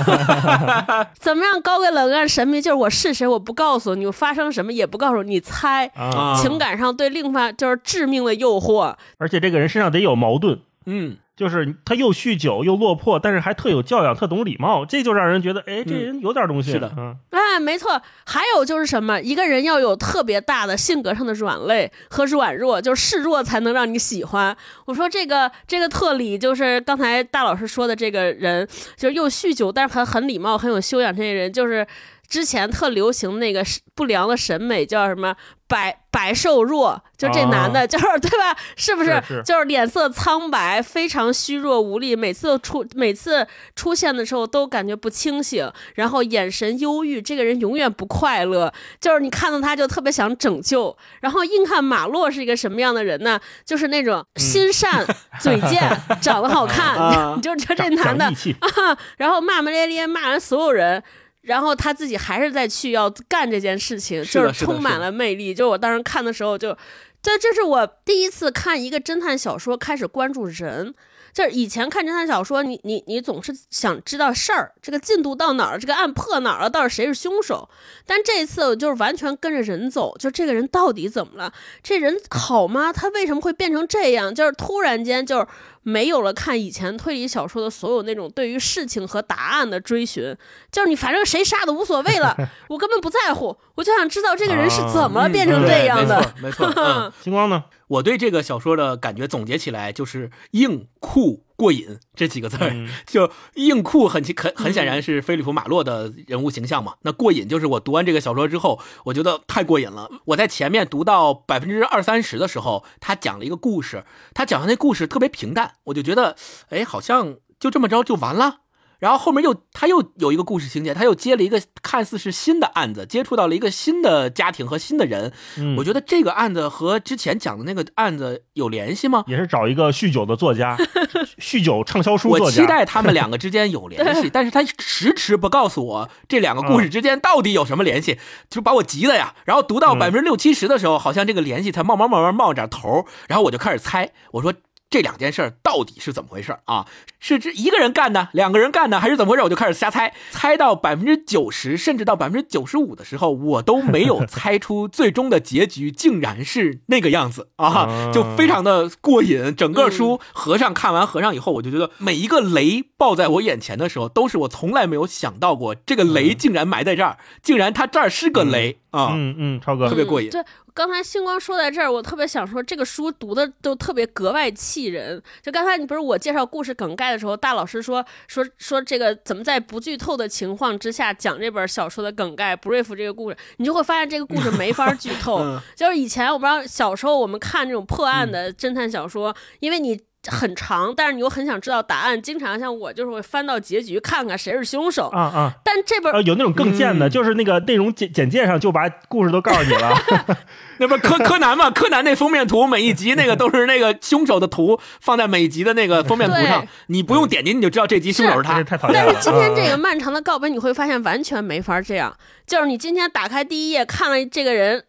[0.88, 1.08] 吗？
[1.20, 2.62] 怎么样高贵冷艳神秘？
[2.62, 5.92] 就是我是谁我不告诉你，我发生什么也不告诉你，你猜。
[6.40, 16.72] 情感上对另一半就是致命的诱惑，而且这个人身上得有矛盾，嗯，就是他又酗酒又落魄，但是还特有教养，特懂礼貌，这就让人觉得，哎，这人有点东西。
[16.72, 18.02] 是的嗯，哎，没错。
[18.26, 24.56] 还有就是什么，一个人要有特别大的性格上的软肋和软弱，就是示弱才能让你喜欢。
[24.86, 31.86] 我说这个这个特里，就是刚才大老师说的这个人，就是又酗酒，但是很很礼貌、很有修养这些人，就是。
[32.28, 35.36] 之前特流行那个不良的审美叫什么
[35.68, 38.56] 白白瘦弱，就这男的，就是对吧？
[38.76, 39.22] 是不是？
[39.44, 48.72] 就是脸色苍白，非常虚弱无力，每次出每次出现的时候都感觉不清醒，然后眼神忧郁，这个人永远不快乐。
[49.00, 50.96] 就是你看到他就特别想拯救。
[51.22, 53.40] 然后硬看马洛是一个什么样的人呢？
[53.66, 55.06] 就是那种心善、
[55.42, 55.82] 嘴贱、
[56.22, 61.04] 长得好看，啊你 就觉得这男的啊， 然后骂骂咧咧骂完所有人，
[61.46, 65.54] 然后他自己还是在去要干这件事情，就是充满了魅力。
[65.54, 66.78] 就我当时看的时候就。
[67.22, 70.94] 这这是我第一次看一个侦探小说，开始关注人。
[71.34, 77.68] 就是以前看侦探小说，你你你总是想知道事儿，这个进度到哪儿，这个案破哪儿了，到底谁是凶手。
[78.06, 81.52] 但这一次我就是完全跟着人走，就这个人到底怎么了？
[81.82, 82.94] 这人好吗？
[82.94, 84.34] 他为什么会变成这样？
[84.34, 85.48] 就是突然间就是
[85.88, 90.36] 没有了看以前推理小说的所有那种对于事情和答案的追寻，
[90.72, 92.36] 就是你反正谁杀的无所谓了，
[92.70, 96.20] 我根本不在乎，我就想知道这个人是怎么嗯变成这样的。
[96.20, 96.84] 对没错，没错。
[96.84, 97.66] 嗯， 星光呢？
[97.88, 102.70] 我对这个小说的感觉总结起来就是硬酷过瘾这几个字儿。
[102.74, 106.96] 嗯 就硬酷很很很显然是菲利普马洛的人物形象嘛。
[107.02, 110.10] 那过瘾就是我读完这个小说之后，我觉得太过瘾了。
[110.26, 116.36] 我在前面读到百分之二三十的时候，他讲了一个故事，他讲的那故事特别平淡，我就觉得，
[116.70, 118.62] 哎，好像就这么着就完了。
[119.00, 125.32] 然后后面又他又有一个故事情节，他又接了一个看似是新的案子，接触到了一个新的家庭和新的人。
[125.58, 129.24] 嗯我觉得这个案子和之前讲的那个案子有联系吗？
[129.28, 130.78] 也是找一个酗酒的作家，
[131.40, 132.62] 酗酒畅销书我作家。
[132.62, 138.18] 期待他们两个之间有联系， 但是他迟迟不告诉我这两个故事之间到底有什么联系，
[138.50, 139.36] 就把我急的呀。
[139.46, 144.54] 然后读到嗯百分之六七十的时候，好像这个联系才慢慢慢慢冒点头，然后我就开始猜，我说。
[144.96, 146.86] 这两件事儿到底是怎么回事啊？
[147.20, 149.44] 是这一个人干的，两个人干的，还是怎么回事？
[149.44, 157.68] 我就开始瞎猜，猜到百分之九十，甚至到百分之九十五的时候，我都没有猜出最终的结局，竟然是那个样子啊！
[157.68, 159.54] 啊就非常的过瘾。
[159.54, 169.10] 整个书和尚看完和尚以后，我就觉得每一个雷爆在我眼前的时候，都是我从来没有想到过，这个雷竟然埋在这儿，竟然它这儿是个雷啊！
[169.14, 170.30] 嗯嗯，超哥特，别过瘾
[170.76, 175.24] 刚才星光说在这儿，我特别想说，这个书读的都特别格外气人。
[175.42, 185.40] 就刚才你不是我介绍故事梗概的时候，大老师说说说这个怎么在不剧透的情况之下讲这本小说的梗概，brief 这个故事，你就会发现这个故事没法剧透。
[185.40, 189.98] 嗯就是以前我不知道小时候我们看这种破案的侦探小说，因为你。
[190.32, 195.08] 很长，但是你又很想知道答案，经常像我就是会翻到结局看看谁是凶手。
[195.10, 199.98] 啊啊，但这本呃，有那种更贱的，嗯就是那个内容简简介上就把故事都告诉你了。
[200.78, 201.72] 那不是柯柯南吗？
[201.72, 208.66] 柯南那封面图每一集那个都是那个凶手的图放在每集的那个封面图上，你不用点进你就知道这集凶手是他是。
[208.66, 209.14] 太讨厌了。
[209.14, 212.14] 但是今天这啊个漫长的告白，你会发现完全没法这样。
[212.48, 214.84] 就是你今天打开第一页，看了这个人，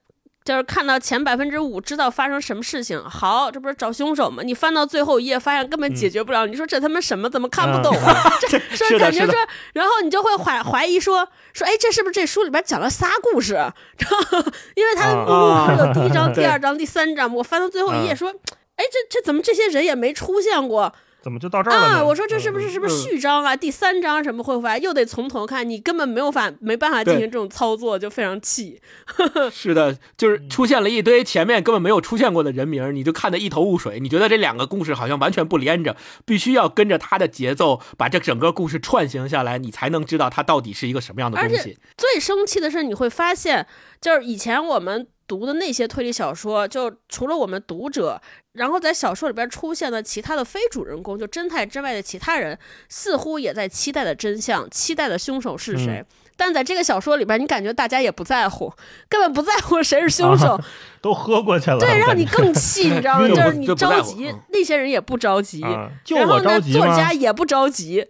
[0.47, 3.03] 就是看到前百分之五，知道发生什么事情。
[3.03, 4.45] 好，这不是找凶手吗？
[4.45, 6.47] 你翻到最后一页，发现根本解决不了。
[6.47, 7.29] 你说这他妈什么？
[7.29, 8.15] 怎么看不懂啊？
[8.49, 9.35] 这说感觉说，
[9.75, 13.55] 然后你就会怀怀疑说说，哎，这是不是这书里边讲了仨故事？
[13.99, 14.39] 然后
[14.77, 18.31] 因为他的目录不是有第一章、 啊第二章、第三章，我翻到最后一页嗯说，
[18.77, 20.95] 哎，这这怎么这些人也没出现过？
[21.27, 21.87] 怎么就到这儿了？
[21.89, 22.05] 啊！
[22.05, 23.57] 我说这是不是是不是嗯序章啊？
[23.57, 24.79] 第三章什么会发？
[24.79, 28.81] 又得从头看，你根本没有法没办法进行这种操作，就非常气。
[29.51, 33.99] 是的，就是出现了一堆前面根本没有出现过的人名，你就看得一头雾水。
[33.99, 41.79] 你觉得这两个故事好像完全不连着，必须要跟着他的节奏把这整个故事串行下来，你才能知道它到底是一个什么样的而且东西。
[41.97, 43.67] 最生气的是，你会发现，
[44.01, 48.21] 就是以前我们读的那些推理小说，就除了我们读者，
[48.53, 52.59] 然后在小说里边出现的其他的非主人公，就侦探之外的其他人，
[52.89, 56.05] 似乎也在期待的真相，期待的凶手是谁。
[56.37, 58.73] 但在这个小说里边，你感觉大家也不在乎，
[59.09, 60.61] 根本不在乎谁是凶手，
[61.01, 63.29] 都喝过去了，对，让你更气，你知道吗？
[63.33, 65.63] 就是你着急嗯，那些人也不着急。
[65.63, 67.13] 啊，就然后呢，我着急作家？
[67.13, 68.07] 也不着急，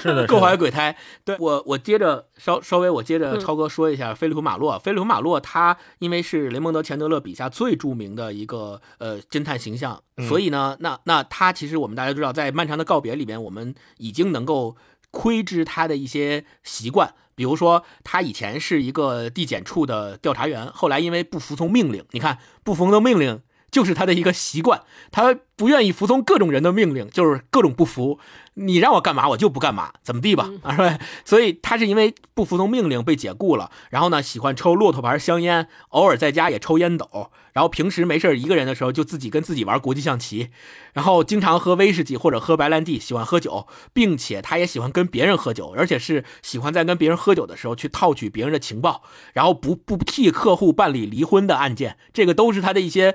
[0.00, 0.96] 是的， 各怀鬼胎。
[1.24, 4.78] 对我，我接着稍稍微我接着嗯超哥说一下菲利普马洛。
[4.78, 14.76] 菲利普马洛他因为是雷蒙德钱德勒笔下最著名的一个呃侦探形象，嗯所以呢，那那他其实我们大家知道，在漫长的告别里边，我们已经能够
[15.10, 17.14] 窥知他的一些习惯。
[17.34, 23.40] 比如说，他以前是一个地检处的调查员，后来因为不服从命令，你看不服从命令
[23.72, 28.20] 就是他的一个习惯，他不愿意服从各种人的命令，就是各种不服。
[28.54, 30.98] 你让我干嘛，我就不干嘛，怎么地吧，啊，是吧？
[31.24, 40.50] 所以他是因为不服从命令被解雇了，然后呢，喜欢抽骆驼牌香烟，偶尔在家也抽烟斗，然后平时没事一个人的时候就自己跟自己玩国际象棋，
[40.92, 53.14] 然后经常喝威士忌或者喝白兰地，喜欢喝酒，并且他也喜欢跟别人喝酒，而且是喜欢在跟别人喝酒的时候去套取别人的情报，然后不不替客户办理离婚的案件，这个都是他的一些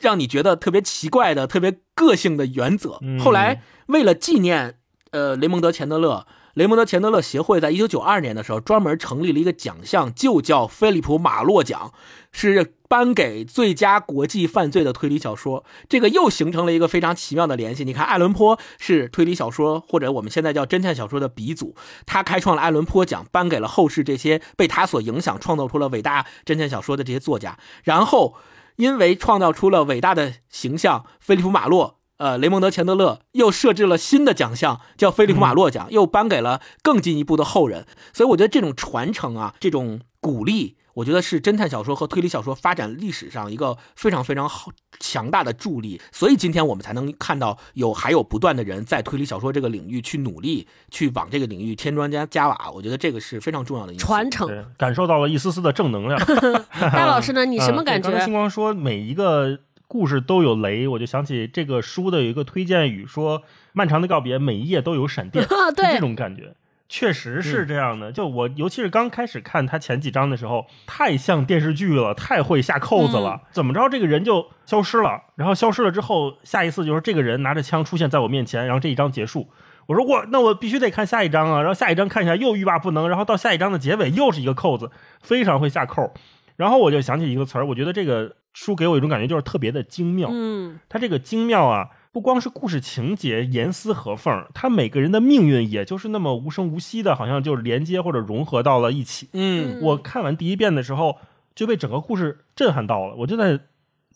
[0.00, 2.98] 让你觉得特别奇怪的、特别个性的原则。
[3.02, 4.78] 嗯后来为了纪念
[5.12, 6.26] 呃雷蒙德·钱德勒。
[6.54, 11.94] 雷蒙德·钱德勒协会在一九九二年的时候专门成立了一个奖项，就叫菲利普·马洛奖，
[12.32, 15.64] 是颁给最佳国际犯罪的推理小说。
[15.88, 17.84] 这个又形成了一个非常奇妙的联系。
[17.84, 27.56] 你看，爱伦坡是推理小说或者我们现在叫侦探小说的鼻祖，他开创了爱伦坡奖，颁给了后世这些被他所影响、创造出了伟大侦探小说的这些作家。
[27.84, 28.34] 然后。
[28.80, 31.98] 因为创造出了伟大的形象菲利普马洛。
[32.16, 37.86] 呃，雷蒙德·钱德勒又设置了新的奖项，叫菲利普·马洛奖，又颁给了更进一步的后人。
[38.12, 46.00] 所以我觉得这种传承啊，这种鼓励，我觉得是侦探小说和推理小说发展历史上一个非常非常好强大的助力。
[46.12, 52.70] 所以今天我们才能看到有还有不断的人在推理小说这个领域去努力，去往这个领域添砖加加瓦。
[52.72, 54.06] 我觉得这个是非常重要的因素。
[54.06, 54.48] 传承。
[54.48, 56.18] 对，感受到了一丝丝的正能量。
[56.92, 57.44] 大老师呢？
[57.44, 58.08] 你什么嗯感觉？
[58.08, 66.54] 对刚才星光说每一个故事都有雷，我就想起这个书的有一个推荐语说：“漫长的告别，每一页都有闪电。”啊，是这对，种感觉。
[66.92, 73.42] 确实是这样的，就我尤其是刚开始看他前几章的时候，太像电视剧了，太会下扣子了。
[73.52, 79.48] 怎么着，这个人就消失了，然后消失了之后，下一次就是这个人拿着枪出现在我面前，然后这一章结束。
[79.86, 84.90] 我说我那我必须得看下一章啊，然后下一章看一下又欲罢不能，然后到下一章的结尾又是一个扣子，
[85.22, 86.12] 非常会下扣。
[86.56, 90.28] 然后我就想起一个词儿，我觉得这个书给我一种感觉就是特别的精妙。
[90.32, 99.28] 嗯，它这个精妙啊，不光是故事情节严丝合缝，他每个人的命运也就是那么无声无息的，好像就是连接或者融合到了一起。
[99.32, 101.18] 嗯我看完第一遍的时候，
[101.54, 103.60] 就被整个故事震撼到了，我就在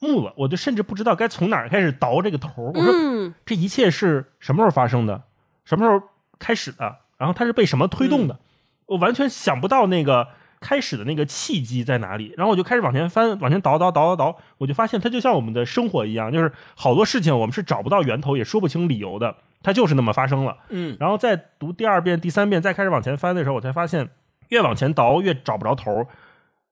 [0.00, 2.72] 木了，我就甚至不知道该从哪儿开始倒这个头。
[2.74, 5.22] 我说嗯，这一切是什么时候发生的？
[5.64, 6.02] 什么时候
[6.40, 6.96] 开始的？
[7.16, 8.40] 然后它是被什么推动的？
[8.86, 10.28] 我完全想不到那个
[10.64, 12.32] 开始的那个契机在哪里。
[12.38, 20.56] 然后我就开始往前翻，往前倒倒倒倒倒，我就发现它就像我们的生活一样，就是好多事情我们是找不到源头，也说不清理由的，它就是那么发生了。
[20.70, 24.08] 嗯然后再读第二遍、第三遍，再开始往前翻的时候，我才发现，
[24.48, 26.06] 越往前倒越找不着头儿。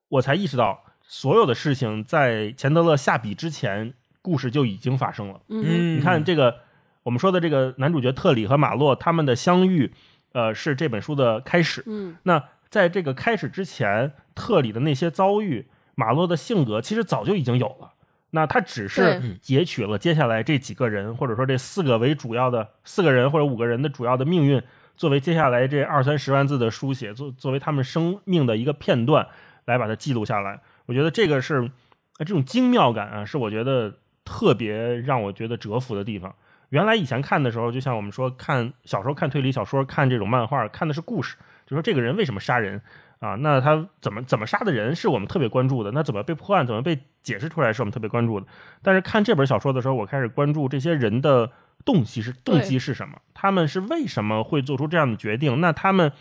[0.09, 5.41] 我才意识到，所有的事情在钱德勒下笔之前，故事就已经发生了。
[5.49, 6.57] 嗯，你看这个，
[7.03, 9.93] 我们说的这个男主角特里和马洛他们的相遇，
[10.33, 11.83] 呃，是这本书的开始。
[11.87, 17.93] 嗯，那在这个开始之前，特里的那些遭遇，马洛的性格其实早就已经有了。
[18.31, 24.63] 那他只是截取了接下来这几个人，或者说这四个为主要的四个人或者五个人的主要的命运，
[24.97, 29.29] 作为接下来这二三十万字的书写，作作为他们生命的一个片段，
[29.67, 30.63] 来把它记录下来。
[30.87, 31.71] 我觉得这个是
[32.17, 36.35] 呃这种精妙感啊，是我觉得特别让我觉得折服的地方。
[36.71, 41.37] 原来以前看的时候，就像我们说看小时候看推理小说、看这种漫画，看的是故事，
[41.73, 42.83] 就说这个人为什么杀人
[43.19, 43.35] 啊？
[43.37, 48.47] 那他怎么怎么杀的人是我们特别关注的，那怎么被破案、怎么被解释出来是我们特别关注的。
[48.83, 51.51] 但是看这本小说的时候，我开始关注这些人的
[51.87, 55.63] 动机是动机是什么，他们是为什么会做出这样的决定？
[55.63, 56.13] 那他们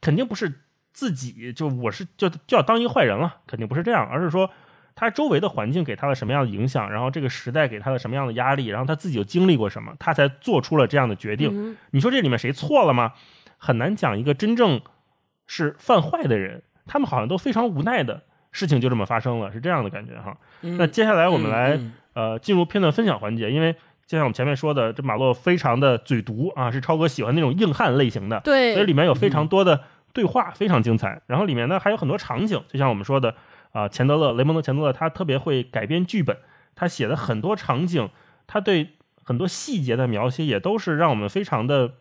[0.00, 0.62] 肯定不是
[0.92, 4.50] 自己就我是就就要当一个坏人了，肯定不是这样，而是说
[4.96, 11.50] 他周围的环境给他了什么样的影响，然后这个时代给他了什么样的压力，然后他自己又经历过什么，他才做出了这样的决定。
[11.52, 13.12] 嗯你说这里面谁错了吗？
[13.66, 14.80] 很难讲一个真正
[15.46, 20.38] 是犯坏的人，他们好像都非常无奈的事情就这么发生了，是这样的感觉哈。
[20.62, 23.74] 嗯那接下来我们来、嗯呃进入片段分享环节，因为
[24.06, 29.82] 就像我们前面说的，这马洛非常的嘴毒啊，是超哥喜欢那种硬汉类型的，对所以，里面有非常多的
[30.14, 31.20] 对话，非常精彩。
[31.26, 33.34] 然后里面呢还有很多场景，就像我们说的
[33.72, 36.38] 啊、钱德勒雷蒙德钱德勒他特别会改编剧本，
[36.74, 38.08] 他写的很多场景，
[38.46, 38.92] 他对
[39.22, 41.92] 很多细节的描写也都是让我们非常的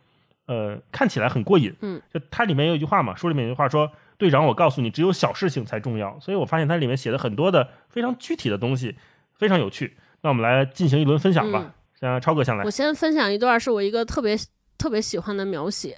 [0.46, 1.76] 呃看起来很过瘾。
[1.82, 8.96] 嗯，就它里面有一句话嘛，书里面有一句话说：“队长，我告诉你，只有小事情才重要。”所以我发现它里面写的很多的非常具体的东西，
[9.34, 9.98] 非常有趣。
[10.22, 11.74] 那我们来进行一轮分享吧。
[12.00, 12.70] 先超哥先来我。
[12.72, 14.36] 先分享一段是我一个特别
[14.78, 15.98] 特别喜欢的描写，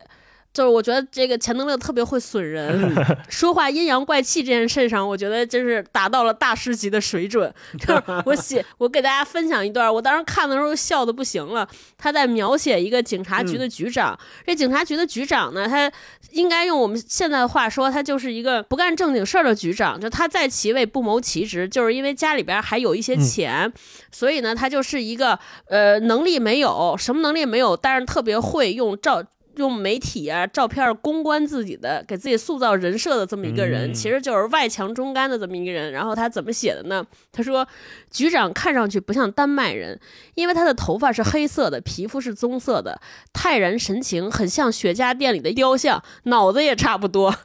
[0.54, 2.92] 就是我觉得这个钱德勒特别会损人，
[3.30, 7.54] 说话阴阳怪气这件事上，我觉得真是达到了大师级的水准。
[7.80, 11.68] 就是我写， 我给大家分享一段，我当时看的时候笑的不行了。
[11.96, 14.18] 他在描写一个警察局的局长，
[14.48, 15.92] 这警察局的局长呢，他
[16.32, 23.72] 应该用我们现在的话说，他就是一个不干正经事儿的局长，就他在其位不谋其职，就是因为家里边还有一些钱，
[24.12, 25.38] 所以呢，他就是一个
[25.70, 29.24] 呃能力没有，什么能力也没有，但是特别会用照。
[29.58, 35.92] 用媒体啊、照片儿公关自己的，给自己塑造人设的这么一个人，嗯其实就是外强中干的这么一个人。
[35.92, 37.06] 然后他怎么写的呢？
[37.32, 37.68] 他说，
[38.10, 40.00] 局长看上去不像丹麦人，
[40.36, 43.02] 因为他的头发是黑色的，皮肤是棕色的，
[43.34, 47.36] 泰然神情很像雪茄店里的雕像，脑子也差不多。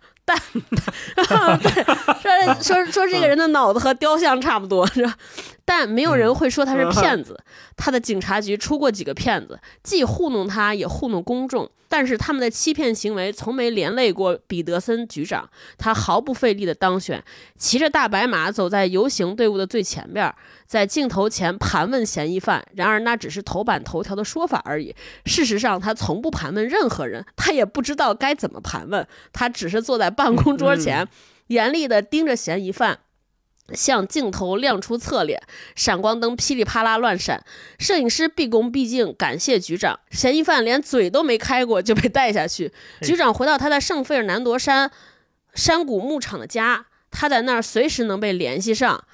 [1.29, 1.71] 但对
[2.63, 5.17] 说说说这个人的脑子和雕像差不多，是吧？
[5.65, 7.39] 但没有人会说他是骗子。
[7.77, 11.71] 他的警察局出过几个骗子，既糊弄他，也糊弄公众。
[11.89, 17.23] 但是他们的欺骗行为从没连累过彼得森局长，他毫不费力的当选，
[17.59, 20.35] 骑着大白马走在游行队伍的最前边，
[20.73, 22.67] 在镜头前盘问嫌疑犯。
[22.75, 24.97] 然而那只是头版头条的说法而已。
[25.27, 31.07] 事实上，他从不盘问任何人，他也不知道该怎么盘问，他只是坐在办公桌前，
[31.49, 33.01] 严厉地盯着嫌疑犯。
[33.75, 35.43] 向镜头亮出侧脸，
[35.77, 37.45] 闪光灯噼里啪啦乱闪，
[37.79, 40.01] 摄影师毕恭毕敬感谢局长。
[40.11, 42.73] 嫌疑犯连嘴都没开过就被带下去。
[43.05, 44.91] 局长回到他在圣费尔南多山
[45.55, 49.05] 山谷牧场的家，他在那儿随时能被联系上。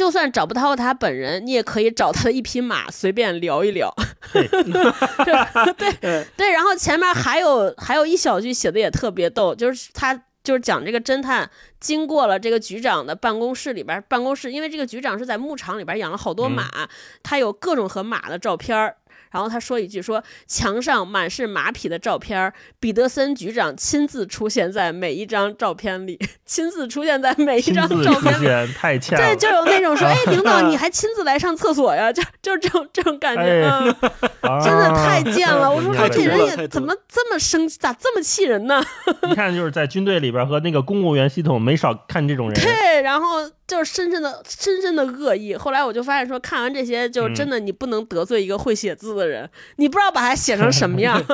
[0.00, 3.94] 就算找不到他本人，你也可以找他的一匹马，随便聊一聊。
[4.32, 4.64] 嘿对
[6.38, 16.88] 对，然后前面还有还有一小句写的也特别逗，就是他就是讲这个侦探经过了这个局长的办公室里边，办公室因为这个局长是在牧场里边养了好多马，
[17.22, 18.96] 他有各种和马的照片儿。
[19.30, 28.44] 然后他说一句说墙上满是马匹的照片儿，彼得森局长亲自出现在每一张照片里， 亲自出现在每一张照片里。
[28.44, 29.24] 现太欠了。
[29.24, 32.12] 对，就有那种说， 哎，领导你还亲自来上厕所呀？
[32.12, 33.96] 就就是这种这种感觉，哎嗯，
[34.42, 35.70] 啊真的太贱了！
[35.70, 38.82] 我说太说这人也怎么这么生气，咋这么气人呢？
[39.30, 42.60] 一看就是在军队里边和那个公务员系统没少看这种人。
[42.60, 45.54] 对，然后就是深深的、深深的恶意。
[45.54, 51.22] 后来我就发现说，看完这些，就嗯真的你不能得罪一个会写字的人，你不知道把他写成什么样。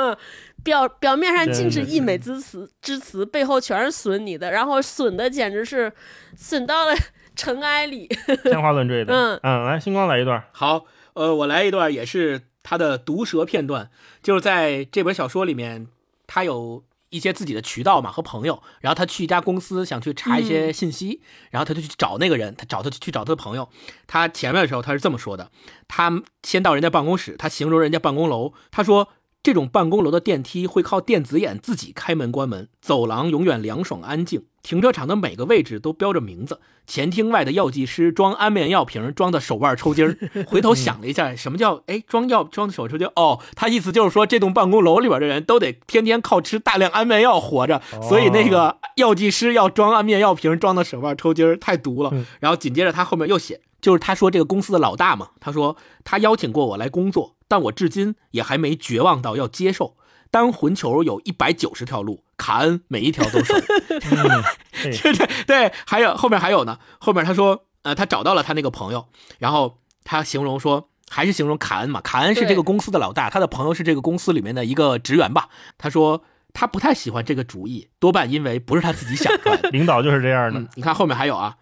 [0.64, 5.92] 表表面上尽是溢美之词，之词背后全是损你的，然后损的简直是
[6.36, 6.94] 损到了
[7.36, 8.08] 尘埃里。
[8.42, 9.14] 天花乱坠的。
[9.14, 10.42] 嗯嗯，来，星光来一段。
[10.50, 13.88] 好，呃，我来一段也是他的毒舌片段，
[14.24, 15.86] 就是在这本小说里面，
[16.26, 23.68] 他有一些自己的渠道嘛和朋友，然后他去一家公司想去查一些信息，然后他就去找那个人，他找他去找他的朋友。
[24.06, 25.50] 他前面的时候他是这么说的，
[25.88, 29.08] 他先到人家办公室，他形容人家办公楼，他说。
[29.46, 36.58] 这种办公楼的电梯会靠电子眼自己开门关门，走廊永远凉爽安静，停车场的每个位置都标着名字。
[36.84, 40.18] 前厅外的药剂师装安眠药瓶装的手腕抽筋儿，
[40.48, 43.12] 回头想了一下，什么叫哎装药装的手抽筋儿？
[43.14, 52.12] 哦，他意思就是说这栋办公楼里边的人都得天天靠吃大量安眠药活着，所以那个药剂师要装安眠药瓶装的手腕抽筋儿，太毒了。
[52.40, 59.96] 然后紧接着他后面又写，就是他说这个公司的老大嘛，他说他邀请过我来工作，但我至今也还没绝望到要接受。
[60.30, 63.54] 当魂球有一百九十条路，卡恩每一条都熟。
[63.54, 64.42] 嗯，
[64.82, 69.06] 对对对对，还有后面还有呢，后面他说，呃，他找到了他那个朋友，
[69.38, 75.48] 然后他形容说，还是形容卡恩嘛，卡恩是这个公司的老大，他的朋友是这个公司里面的一个职员吧。
[75.78, 79.70] 他说他不太喜欢这个主意，多半因为不是他自己想出来的。
[79.70, 81.56] 领导就是这样的嗯。，你看后面还有啊，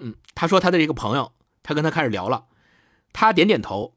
[0.00, 1.32] 嗯，他说他的这个朋友，
[1.64, 2.44] 他跟他开始聊了，
[3.12, 3.95] 他点点头。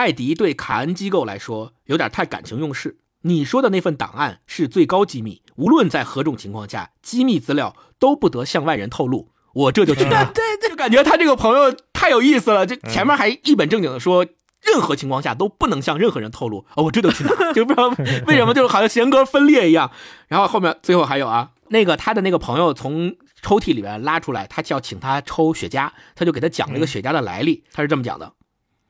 [0.00, 2.98] 艾迪对卡恩机构来说有点太感情用事。
[3.22, 9.30] 你说的那份档案是最高机密，无论在何种情况下，机密资料都不得向外人透露。
[9.52, 12.64] 我这就去拿，对对，就感觉他这个朋友太有意思了。
[12.64, 14.24] 这前面还一本正经的说，
[14.62, 16.64] 任何情况下都不能向任何人透露。
[16.76, 17.88] 哦，我这就去拿， 就不知道
[18.26, 19.90] 为什么，就是好像弦格分裂一样。
[20.28, 27.64] 然后后面最后还有啊，那个他的那个朋友从抽屉里面拉出来，他要请他抽雪茄，他就给他讲了一个雪茄的来历。
[27.72, 28.32] 他是这么讲的，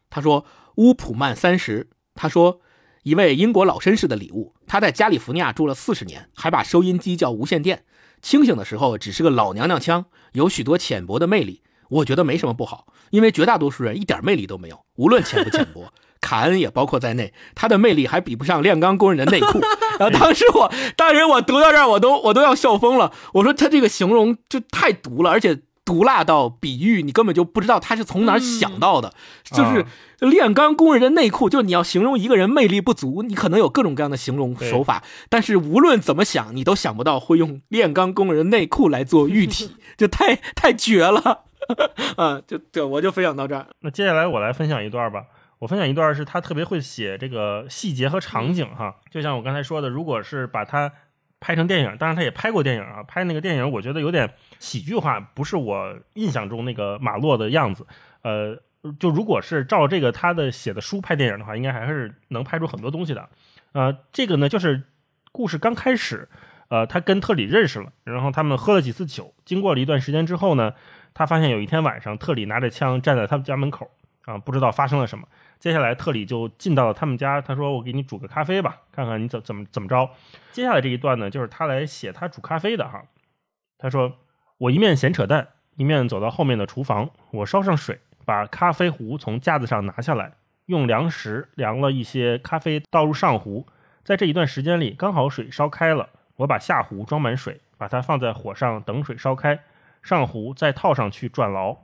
[0.08, 0.44] 他说
[0.80, 2.62] 乌普曼三十，他说
[3.02, 7.84] 一位英国老绅士的礼物，他在加利福尼亚住了四十年，还把收音机叫无线电。
[8.22, 11.62] 清醒的时候只是个老娘娘腔，有许多浅薄的魅力。
[11.90, 15.92] 我觉得没什么不好，因为绝大多数人一点魅力都没有，无论浅不浅薄。
[16.22, 19.60] 卡恩也包括在内，他的魅力还比不上炼钢工人的内裤。
[20.00, 23.12] 然后当时我，当时我读到这儿，我都我都要笑疯了。
[23.34, 29.12] 我说他这个形容就太毒了，而且毒辣到比喻你根本就不知道他是从哪儿想到的。
[29.44, 29.86] 就是啊
[30.20, 41.44] 炼钢工人的内裤，就是你要形容一个人魅力不足，你可能有各种各样的形容手法，但是无论怎么想，你都想不到会用炼钢工人内裤来做喻体， 就太太绝了。
[42.16, 43.66] 啊，就对，我就分享到这儿。
[43.80, 45.24] 那接下来我来分享一段吧。
[45.60, 50.90] 我分享一段是他特别会写这个细节和场景哈，就像我刚才说的，如果是把它
[51.40, 57.86] 拍成电影，当然他也拍过电影啊，拍那个电影我觉得有点喜剧化，不是我印象中那个马洛的样子。
[58.22, 58.60] 呃，
[58.98, 63.28] 就如果是照这个他的写的书拍电影的话，应该还是能拍出很多东西的。
[63.72, 64.82] 呃，这个呢就是
[65.32, 66.28] 故事刚开始，
[66.68, 70.74] 呃，他跟特里认识了，然后他们喝了几次酒，经过了一段时间之后呢，
[71.14, 73.90] 他发现有一天晚上，特里拿着枪站在他们家门口，
[74.26, 75.26] 啊，不知道发生了什么。
[75.60, 80.10] 接下来，特里就进到了他们家，他说：“我给你煮个咖啡吧，看看你怎怎么怎么着。”
[80.52, 83.04] 接下来这一段呢，就是他来写他煮咖啡的哈。
[83.76, 84.16] 他说
[84.56, 90.32] ：“我一面闲扯淡，一面走到后面的厨房，我烧上水，把咖啡壶从架子上拿下来，
[90.64, 93.66] 用量石量了一些咖啡，倒入上壶。
[94.02, 99.60] 在这一段时间里，刚好水烧开了，我把下壶装满水，把它放在火上等水烧开，
[100.02, 101.76] 上壶再套上去转牢。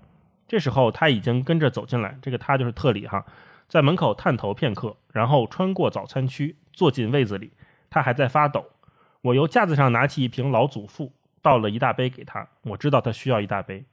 [0.49, 3.27] 这时候他已经跟着走进来，这个他就是特里哈，
[3.69, 7.53] 在门口探头片刻，然后穿过早餐区，坐进位子里。
[7.91, 8.67] 他还在发抖。
[9.23, 11.13] 我由架子上拿起一瓶老祖父，
[11.43, 12.49] 倒了一大杯给他。
[12.63, 13.85] 我知道他需要一大杯。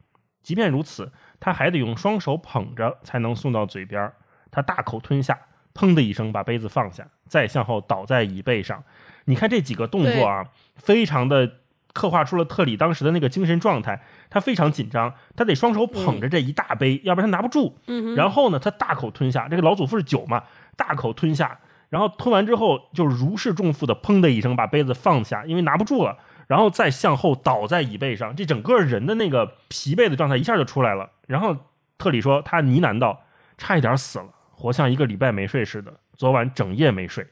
[0.41, 4.15] 即便如此，他还得用双手捧着才能送到嘴边儿。
[4.51, 5.39] 他大口吞下，
[5.73, 8.83] 砰的一声把杯子放下，再向后倒在椅背上。
[9.25, 11.59] 你看这几个动作啊，非常的
[11.93, 14.01] 刻画出了特里当时的那个精神状态。
[14.29, 17.77] 他非常紧张，他得双手捧着这一大杯，要不然他拿不住。
[17.87, 20.43] 嗯哼，然后呢，他大口吞下，这个老祖父是酒嘛，
[20.75, 26.17] 大口吞下，然后吞完之后就如释重负的砰的一声把杯子放下，因为拿不住了，
[26.47, 31.11] 然后再向后倒在椅背上，这整个人的那个疲惫的状态一下就出来了。
[31.27, 31.55] 然后
[31.99, 33.21] 特里说他呢喃道
[33.57, 37.27] ：“差一点死了，活像一个礼拜没睡似的，昨晚整夜没睡。”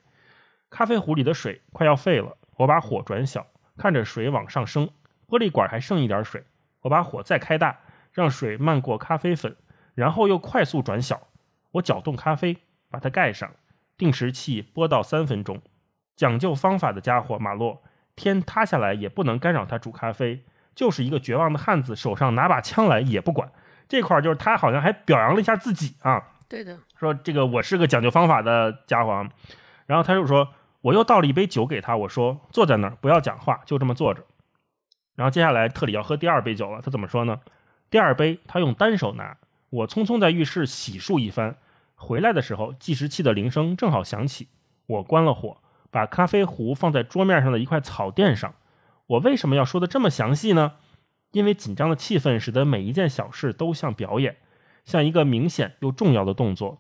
[0.70, 3.48] 咖啡壶里的水快要沸了，我把火转小，
[3.82, 4.92] 看着水往上升，
[5.28, 6.44] 玻璃管还剩一点水。
[6.82, 7.80] 我把火再开大，
[8.12, 9.56] 让水漫过咖啡粉，
[9.96, 11.20] 然后又快速转小。
[11.72, 12.58] 我搅动咖啡，
[12.92, 13.50] 把它盖上，
[13.98, 15.60] 定时器拨到三分钟。
[16.16, 17.82] 讲究方法的家伙马洛，
[18.16, 20.44] 天塌下来也不能干扰他煮咖啡，
[20.76, 23.52] 就是一个绝望的汉子，手上拿把枪来也不管。
[23.90, 29.28] 这块儿就是他好像还表扬了一下自己啊，对的，说这个我是个讲究方法的家伙。
[29.88, 34.26] 然后他就说，我又倒了一杯酒给他，我说坐在那儿不要讲话，就这么坐着。
[35.16, 37.42] 然后接下来特里要喝第二杯酒了，他怎么说呢？
[37.90, 39.38] 第二杯他用单手拿，
[39.70, 41.58] 我匆匆在浴室洗漱一番，
[41.96, 44.48] 回来的时候计时器的铃声正好响起，
[44.88, 45.58] 我关了火，
[45.92, 48.54] 把咖啡壶放在桌面上的一块草垫上。
[49.08, 50.74] 我为什么要说的这么详细呢？
[51.32, 54.38] 因为紧张的气氛使得每一件小事都像表演，
[54.84, 56.80] 像一个明显又重要的动作。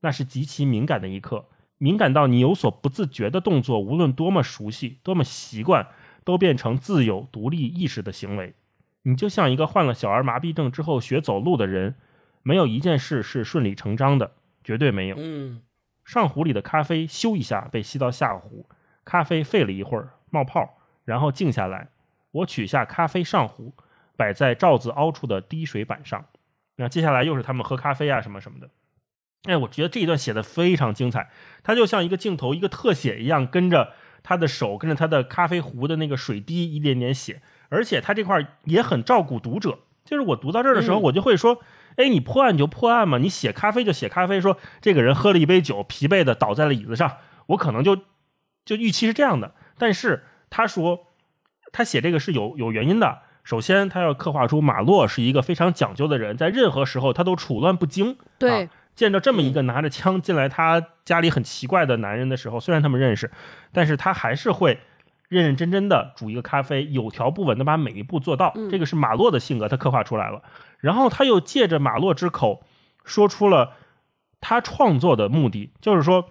[0.00, 1.46] 那是极其敏感的一刻，
[1.80, 5.88] 敏感到你有所不自觉的动作，无论多么熟悉，多么习惯。
[6.22, 8.54] 都变成自有独立意识的行为，
[9.02, 11.94] 你就像一个患了小儿麻痹症之后学走路的人，
[12.42, 15.16] 没有一件事是顺理成章的，绝对没有。
[15.18, 15.62] 嗯，
[16.04, 18.66] 上壶里的咖啡咻一下被吸到下壶，
[19.02, 21.88] 咖啡沸了一会儿冒泡，然后静下来。
[22.32, 23.72] 我取下咖啡上壶，
[24.14, 26.26] 摆在罩子凹处的滴水板上。
[26.76, 28.68] 那接下来又是他们喝咖啡啊什么什么的。
[29.44, 31.30] 哎，我觉得这一段写的非常精彩，
[31.62, 33.92] 它就像一个镜头一个特写一样，跟着。
[34.22, 39.78] 他的手跟着他的咖啡壶的那个水滴一点点写，而且他这块也很照顾读者。
[40.04, 41.60] 就是我读到这儿的时候，我就会说
[41.96, 44.38] ：“哎，你破案就破案嘛，你写咖啡就写咖啡。
[44.38, 47.16] 说这个人喝了一杯酒，疲惫的倒在了椅子上，
[47.46, 47.96] 我可能就
[48.66, 49.54] 就预期是这样的。
[49.78, 51.06] 但是他说
[51.72, 53.20] 他写这个是有有原因的。
[53.42, 58.18] 首先，他要刻画出马洛是一个非常讲究的人，在任何时候他都处乱不惊。
[58.38, 58.68] 对。
[59.00, 63.30] 见着这么一个拿着枪进来他家里很奇怪的男人的时候，虽然他们认识，
[63.72, 64.78] 但是他还是会
[65.30, 68.52] 认认真真的煮一个咖啡，有条不紊的把每一步做到。
[68.70, 70.42] 这个是马洛的性格，他刻画出来了。
[70.80, 72.62] 然后他又借着马洛之口
[73.02, 73.72] 说出了
[74.38, 76.26] 他创作的目的，就是说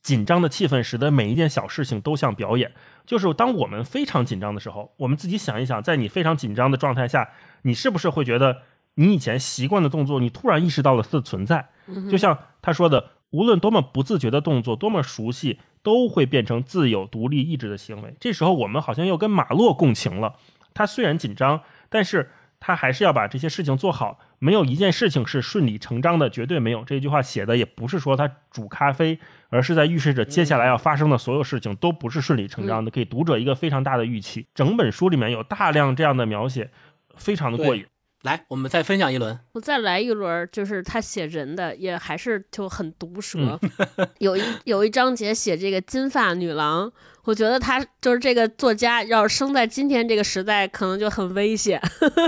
[0.00, 2.70] 紧张的气氛使得每一件小事情都像表演。
[3.04, 7.30] 就是当我们非常紧张的时候，我们自己想一想，在你非常紧张的状态下，
[7.62, 8.62] 你是不是会觉得
[8.94, 11.68] 你以前习惯的动作，你突然意识到了它的存在？
[12.10, 18.14] 就像他说的，无论多么不自觉的动作，多么熟悉，都会变成自有独立意志的行为。
[18.20, 20.36] 这时候，我们好像又跟马洛共情了。
[20.74, 22.30] 他虽然紧张，但是
[22.60, 24.20] 他还是要把这些事情做好。
[24.38, 26.84] 没有一件事情是顺理成章的，绝对没有。
[26.84, 29.18] 这句话写的也不是说他煮咖啡，
[29.48, 34.46] 而是在预示着接下来要发生的所有事情都不是顺理成章的，给读者一个非常大的预期。
[34.54, 36.70] 整本书里面有大量这样的描写，
[37.16, 37.84] 非常的过瘾。
[38.22, 39.38] 来，我们再分享一轮。
[39.52, 43.58] 我再来一轮，就是他写人的，也还是就很毒舌。
[44.18, 46.92] 有一有一章节写这个金发女郎。
[47.24, 51.80] 我觉得他就是这个作家，要是生在今天这个时代，可能就很危险。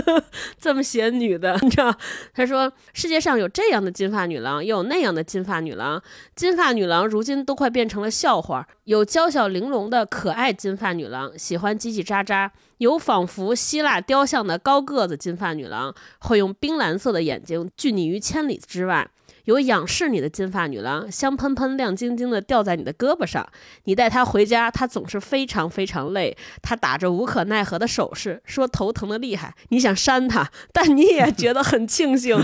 [0.60, 1.94] 这么写女的，你知道？
[2.34, 6.02] 他说世界上有这样的金发女郎，又有那样的金发女郎。
[6.34, 8.66] 金发女郎如今都快变成了笑话。
[8.84, 19.08] 有娇小玲珑的可爱金发女郎，喜欢叽叽喳喳；有仿佛希腊雕像的高个子金发女郎，会用冰蓝色的眼睛拒你于千里之外。
[19.44, 23.46] 有仰视你的金发女郎，香喷喷、亮晶晶的吊在你的胳膊上。
[23.84, 26.36] 你带她回家，她总是非常非常累。
[26.62, 29.54] 她打着无可奈何的手势，说头疼的厉害。
[29.70, 32.36] 你想扇她，但你也觉得很庆幸，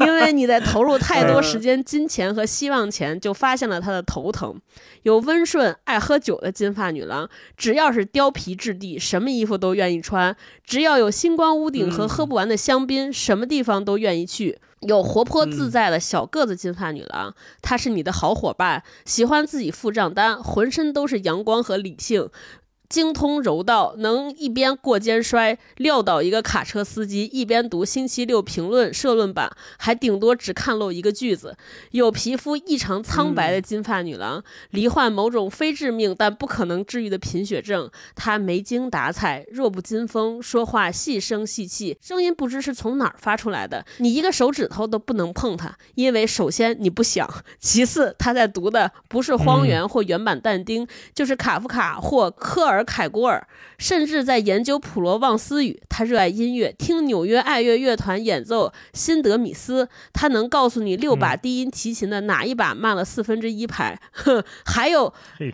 [0.00, 4.60] 因为你在投入太多时间、金钱和希望前，就发现了她的头疼。
[5.04, 10.34] 有温顺、爱喝酒的金发女郎，只要是貂皮质地，什么衣服都愿意穿；
[10.64, 14.58] 只要有星光屋顶和喝不完的香槟，什么地方都愿意去。
[14.82, 22.28] 有活泼自在的小个子金发女郎，她是你的好伙伴，喜欢自己付账单，浑身都是阳光和理性。
[22.92, 31.56] 精通柔道，能一边过肩摔撂倒一个卡车司机，一边读星期六评论社论版，还顶多只看漏一个句子。
[31.92, 37.90] 有皮肤异常苍白的金发女郎，罹患某种非致命但不可能治愈的贫血症。
[38.14, 43.82] 她没精打采，弱不禁风，说话细声细气，声音不知是从哪儿发出来的。
[44.00, 47.26] 你一个手指头都不能碰她，因为首先你不想，
[47.58, 53.46] 其次她在读的不是《荒原》或原版但丁， 就是卡夫卡或科尔凯郭尔，
[53.78, 55.80] 甚至在研究普罗旺斯语。
[55.88, 64.00] 他热爱音乐，听纽约爱乐乐团演奏辛德米斯，他能告诉你六把低音提琴的哪一把慢了四分之一拍。
[64.12, 65.12] 哼，还有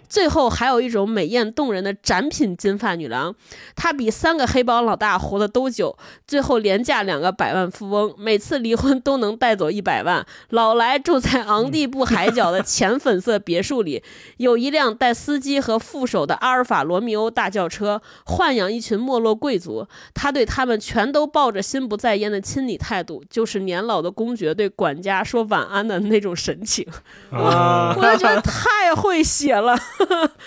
[0.08, 3.34] 最后还有一种美艳动人的展品金发女郎，
[3.74, 10.24] 她比三个黑帮老大活得都久，最后连嫁两个百万富翁，每次离婚都能带走一百万。
[10.50, 14.02] 老来住在昂蒂布海角的浅粉色别墅里，
[14.36, 19.86] 有一辆带司机和副手的阿尔法罗密欧大轿车，豢养一群没落贵族。
[20.12, 26.86] 他对他们全都抱着心不在焉的亲昵态度，就是年老的公爵对管家说晚安的那种神情。
[27.30, 27.38] 我
[27.96, 29.74] 我就觉得太会写了。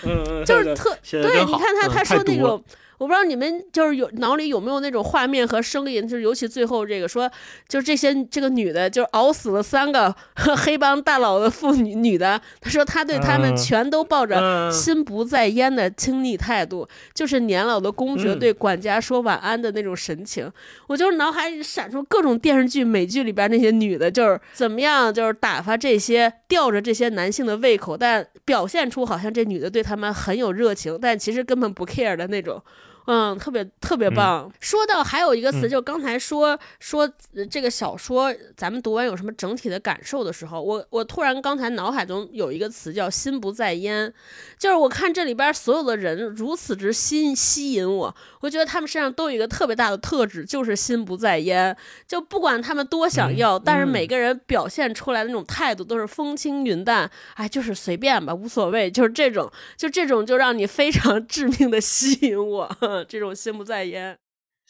[0.04, 2.62] 嗯， 就是特对，你看他他说那种。
[3.02, 7.28] 我不知道你们就是有脑里有没有那种画面和声音，就是尤其最后这个说，
[7.66, 20.48] 就是这些这个女的，就是熬死了三个黑帮大佬的妇女女的，她说她对他们嗯全都抱着嗯心不在焉的亲昵态度，就是年老的公爵嗯对管家说晚安的那种神情。
[20.86, 32.62] 我就是脑海里闪出各种电视剧、美剧里边那些女的，就是怎么样，就是打发这些吊着这些男性的胃口，但表现出好像这女的对他们很有热情，但其实根本不 care 的那种。
[33.06, 34.50] 嗯，特别特别棒。
[34.60, 35.72] 说到还有一个词，嗯。
[35.72, 44.12] 就是刚才说说呃这个小说，咱们读完有什么整体的感受的时候，我我突然刚才脑海中有一个词叫“心不在焉”，
[44.58, 51.74] 就是我看这里边所有的人如此之心吸引我，我觉得他们身上都有一个特别大的特质，就是心不在焉。
[52.06, 62.68] 就不管他们多想要，但是每个人表现出来的那种态度都是风轻云淡，哎，就是随便吧，无所谓，就是这种，就这种就让你非常致命的吸引我，
[63.04, 64.18] 这种心不在焉。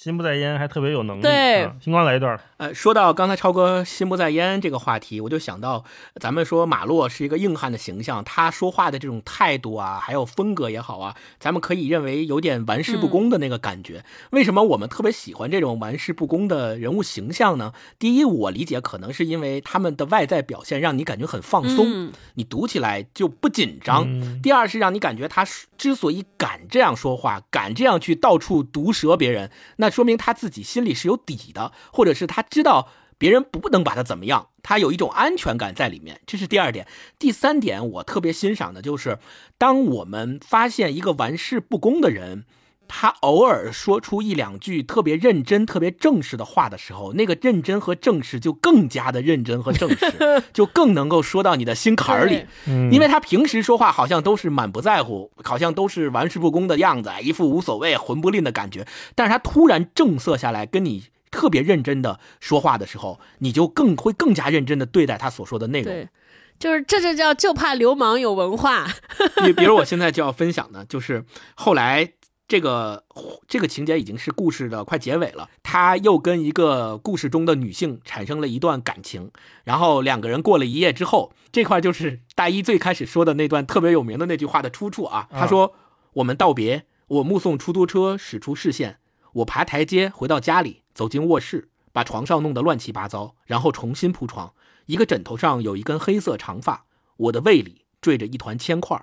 [0.03, 1.23] 心不在焉，还特别有能力。
[1.23, 2.37] 对啊星光来一段。
[2.57, 5.85] 呃，说到刚才超哥心不在焉这个话题，我就想到
[6.21, 14.05] 咱们说马洛是一个硬汉的形象，他说话的这种态度啊，还有风格也好啊，咱们可以认为有点玩世不恭的那个感觉。
[14.31, 17.73] 为什么我们特别喜欢这种玩世不恭的人物形象呢？
[18.01, 24.03] 第一，我理解可能是因为他们的外在表现让你感觉很放松，嗯你读起来就不紧张。
[24.09, 25.47] 嗯第二是让你感觉他
[25.79, 32.89] 之所以敢这样说话，敢这样去到处毒舌别人，那说明他自己心里是有底的，或者是他知道
[33.19, 36.21] 别人不能把他怎么样，他有一种安全感在里面。
[36.27, 36.89] 这是第二点。
[37.19, 39.19] 第三点，我特别欣赏的就是，
[39.57, 42.45] 当我们发现一个玩世不恭的人。
[42.87, 52.45] 他偶尔说出一两句特别认真、特别正式的话的时候，那个认真和正式就更加的认真和正式， 就更能够说到你的心坎儿里
[52.91, 58.87] 因为他平时说话好像都是满不在乎，好像都是玩世不恭的样子，一副无所谓、混不吝的感觉。
[59.15, 66.09] 但是他突然正色下来，跟你特别认真的说话的时候，你就更会更加认真的对待他所说的内容。
[66.59, 68.87] 就是这就叫就怕流氓有文化。
[69.45, 71.25] 比比如我现在就要分享的， 就是
[71.57, 72.13] 后来
[72.49, 73.05] 这个
[73.49, 79.31] 这个情节已经是故事的快结尾了，他又跟一个故事中的女性产生了一段感情，
[79.65, 85.29] 然后两个人过了一夜之后，这块就是大一最开始说的那段特别有名的那句话的出处啊。
[85.31, 85.75] 他说
[86.15, 88.99] ：“我们道别，我目送出租车驶出视线，
[89.35, 94.53] 我爬台阶回到家里，走进卧室，把床上弄得乱七八糟，然后重新铺床。
[94.87, 96.85] 一个枕头上有一根黑色长发，
[97.17, 99.03] 我的胃里坠着一团铅块。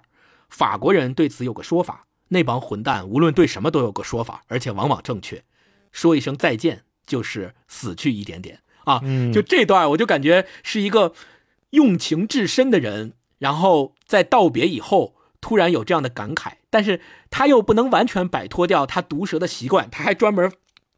[0.50, 5.44] 法国人对此有个说法，那帮混蛋无论对什么都有个说法，而且往往正确。
[5.92, 9.02] 说一声再见，就是死去一点点啊！
[9.04, 11.14] 嗯就这段，我就感觉是一个
[11.72, 20.52] 用情至深的人，然后在道别以后，突然有这样的感慨，但是他又不能完全摆脱掉他毒舌的习惯，他还专门。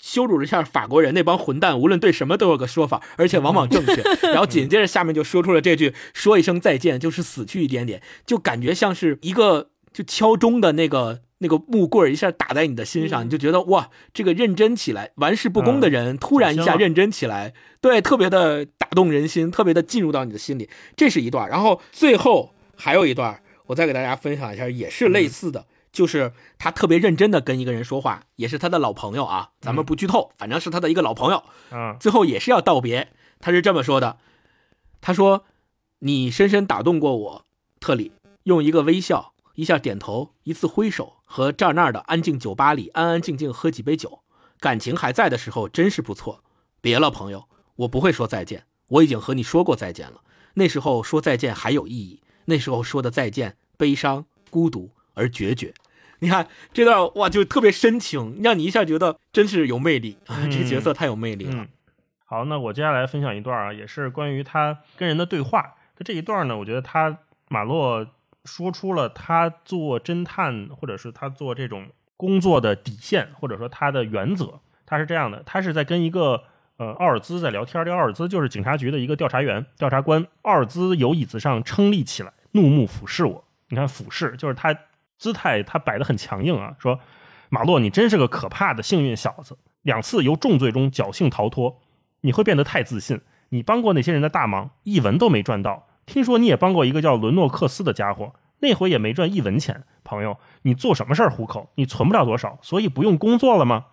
[0.04, 4.02] 羞辱了一下法国人那帮混蛋，无论对什么都有个说法，而且往往正确。
[4.34, 20.70] 然后紧接着下面就说出了这句：“说一声再见，就是死去一点点。”就感觉像是一个就敲钟的那个那个木棍儿一下打在你的心上，嗯你就觉得哇，这个认真起来、玩世不恭的人突然一下认真起来，对，特别的打动人心，特别的进入到你的心里。
[20.96, 25.66] 这是一段，然后最后还有一段，我再给大家分享一下，也是类似的。
[25.92, 31.44] 就是他特别认真的跟一个人说话，也是他的老朋友啊，咱们不剧透，反正是他的一个老朋友。
[31.72, 33.10] 嗯，最后也是要道别，
[33.42, 34.16] 他是这么说的
[35.02, 35.44] ：“他说，
[36.00, 37.46] 你深深打动过我，
[37.82, 38.14] 特里，
[38.44, 44.24] 用一个微笑，一下点头，一次挥手，和这儿那儿的安静酒吧里安安静静喝几杯酒，
[44.60, 46.44] 感情还在的时候真是不错。
[46.82, 50.22] 别了，朋友，我不会说再见，我已经和你说过再见了。
[50.56, 55.76] 那时候说再见还有意义，那时候说的再见悲伤、孤独而决绝。
[56.22, 60.18] 你看这段哇，就特别深情，让你一下觉得真是有魅力！
[60.50, 61.68] 这个角色太有魅力了。
[62.26, 65.76] 好，那我接下来分享一段啊，也是关于他跟人的对话。
[66.04, 68.08] 这一段呢，我觉得他马洛
[68.46, 71.88] 说出了他做侦探或者是他做这种
[72.18, 74.60] 工作的底线，或者说他的原则。
[74.86, 76.44] 他是这样的，他是在跟一个
[76.78, 77.84] 呃奥尔兹在聊天。
[77.86, 80.26] 这奥尔兹就是警察局的一个调查员、调查官。
[80.42, 83.44] 奥尔兹由椅子上撑立起来，怒目俯视我。
[83.70, 84.76] 你看，俯视就是他。
[85.22, 87.00] 姿态他摆得很强硬啊，说
[87.50, 91.80] ：“马洛，你真是个可怕的幸运小子，两次由重罪中侥幸逃脱，
[92.22, 93.22] 你会变得太自信。
[93.50, 95.86] 你帮过那些人的大忙，一文都没赚到。
[96.12, 99.86] 听说你也帮过一个叫伦诺克斯的家伙，那回也没赚一文钱。
[100.04, 101.70] 朋友，你做什么事儿糊口？
[101.76, 103.86] 你存不了多少，所以不用工作了吗？”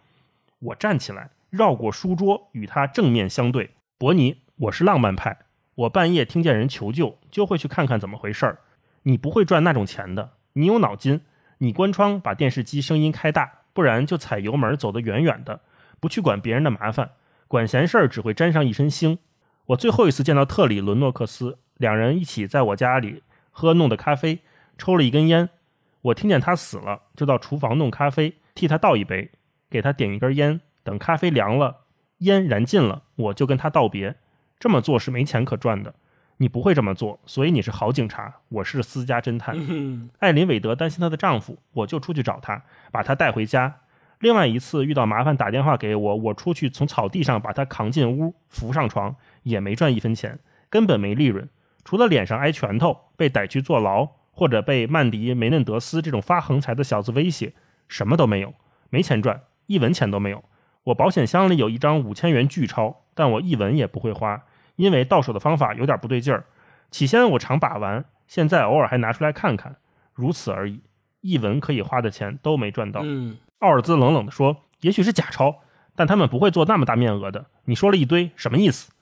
[0.59, 3.71] 我站起来，绕过书桌，与他正面相对。
[3.99, 5.39] 伯尼，我是浪漫派，
[5.77, 8.59] 我半夜听见人求救，就会去看看怎么回事儿。
[9.05, 10.33] 你不会赚那种钱的。
[10.55, 11.21] 你有脑筋，
[11.59, 15.61] 你关窗把电视机声音开大，不然就踩油门走得远远的，
[16.01, 17.13] 不去管别人的麻烦，
[17.47, 19.19] 管闲事儿只会沾上一身腥。
[19.67, 24.41] 我最后一次见到特里伦诺克斯，两人一起在我家里喝弄的咖啡，
[24.77, 25.49] 抽了一根烟。
[26.03, 29.31] 我听见他死了，就到厨房弄咖啡，替他倒一杯，
[29.71, 30.61] 给他点一根烟。
[30.85, 31.79] 等咖啡凉了，
[32.19, 34.17] 烟燃尽了，我就跟他道别。
[34.59, 35.95] 这么做是没钱可赚的。
[36.41, 39.57] 你不会这么做，所以你是好警察，我是私家侦探。
[40.21, 42.63] 艾琳·韦德担心她的丈夫，我就出去找她，
[42.93, 43.81] 把她带回家。
[44.21, 50.39] 另外一次遇到麻烦打电话给我，我出去从草地上把她扛进屋，扶上床，也没赚一分钱，
[50.71, 51.49] 根本没利润，
[51.89, 57.55] 除了脸上挨拳头、被逮去坐牢，或者被曼迪·梅嫩德斯这种发横财的小子威胁，
[57.89, 58.53] 什么都没有，
[58.91, 60.45] 没钱赚，一文钱都没有。
[60.85, 64.45] 我保险箱里有一张五千元巨钞，但我一文也不会花。
[64.77, 66.45] 因为到手的方法有点不对劲儿，
[66.91, 69.77] 起先我常把玩，现在偶尔还拿出来看看，
[70.13, 70.83] 如此而已。
[71.23, 73.01] 一文可以花的钱都没赚到。
[73.03, 75.63] 嗯，奥尔兹冷冷地说：“也许是假钞，
[75.97, 78.93] 但他们不会做那么大面额的。”你说了一堆，什么意思？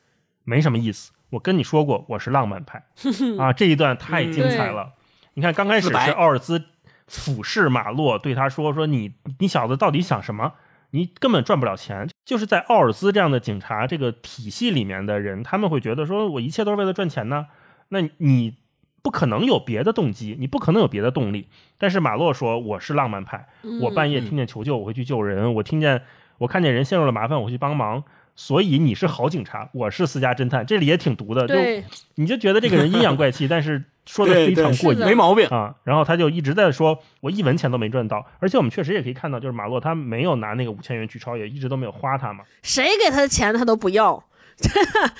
[0.44, 1.10] 没什么意思。
[1.36, 2.82] 我跟你说过，我是浪漫派
[3.38, 3.52] 啊！
[3.52, 4.94] 这一段太精彩了。
[5.34, 6.64] 你看，刚开始是奥尔兹
[7.06, 10.54] 俯视马洛，对他说：“说你你小子到底想什么？”
[10.92, 17.48] 你根本赚不了钱，就是在奥尔兹这样的警察这个体系里面的人，他们会觉得说，我一切都是为了赚钱呢。
[17.88, 18.56] 那你
[19.02, 21.48] 不可能有别的动机，你不可能有别的动力。
[21.76, 23.46] 但是马洛说，我是浪漫派，
[23.82, 26.02] 我半夜听见求救，我会去救人；我听见
[26.38, 28.02] 我看见人陷入了麻烦，我会去帮忙。
[28.36, 31.48] 所以你是好警察，我是私家侦探，这里也挺毒的。
[31.48, 31.54] 就
[32.16, 35.74] 你就觉得这个人阴阳怪气， 但是说的非常过瘾，没毛病啊。
[35.84, 38.26] 然后他就一直在说，我一文钱都没赚到。
[38.38, 42.44] 而且我们确实也可以看到，就是马洛他没有拿那个五千元去超，也一直都没有花他嘛。
[42.62, 44.22] 谁给他的钱他都不要，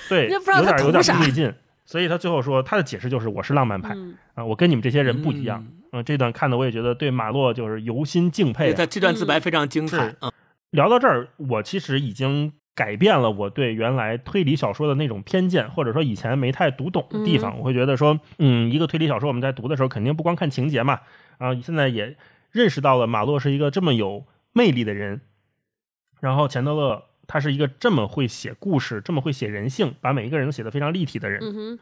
[0.07, 1.51] 对， 有点有点不对劲。
[1.85, 3.95] 所以他最后说，他的解释就是我是浪漫派
[4.35, 5.65] 啊，我跟你们这些人不一样。
[5.91, 8.73] 嗯，这段看的我也觉得对马洛就是由心敬佩。
[8.73, 10.13] 他这段自白非常精彩。
[10.21, 10.31] 嗯，
[10.69, 12.53] 聊到这儿，我其实已经。
[12.77, 20.99] 改变了我对原来推理小说的那种偏见，或者说以前没太读懂的地方，我会觉得说，嗯，一个推理小说我们在读的时候，肯定不光看情节嘛，
[21.39, 22.15] 啊，现在也
[22.51, 25.21] 认识到了马洛是一个这么有魅力的人，
[26.19, 31.41] 然后钱德勒他是一个这么会写故事、这么会写人性，把每一个人都写得非常立体的人，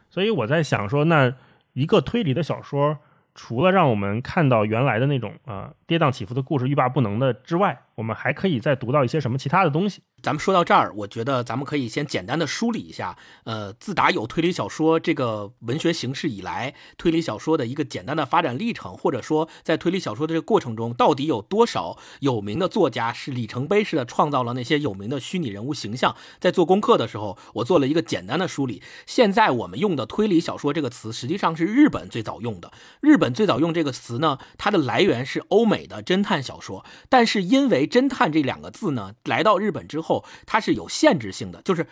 [0.10, 1.36] 所以我在想说，那
[1.74, 3.00] 一个推理的小说。
[3.36, 10.02] 除了让我们看到原来的那种啊跌宕起伏的故事欲罢不能的之外，我们还可以再读到一些什么其他的东西。
[10.24, 26.16] 咱们说到这儿，我觉得咱们可以先简单的梳理一下，呃，自打有推理小说这个文学形式以来，推理小说的一个简单的发展历程，或者说在推理小说的这个过程中，到底有多少有名的作家是里程碑式的创造了那些有名的虚拟人物形象？
[26.40, 28.82] 在做功课的时候，我做了一个简单的梳理。
[29.06, 32.72] 现在我们用的推理小说这个词，实际上是日本最早用的。
[33.00, 40.26] 日本最早用这个词呢，它的来源是欧美的侦探小说，但是因为“侦探”这两个字呢，来到日本之后。
[40.46, 41.88] 它是有限制性的，就是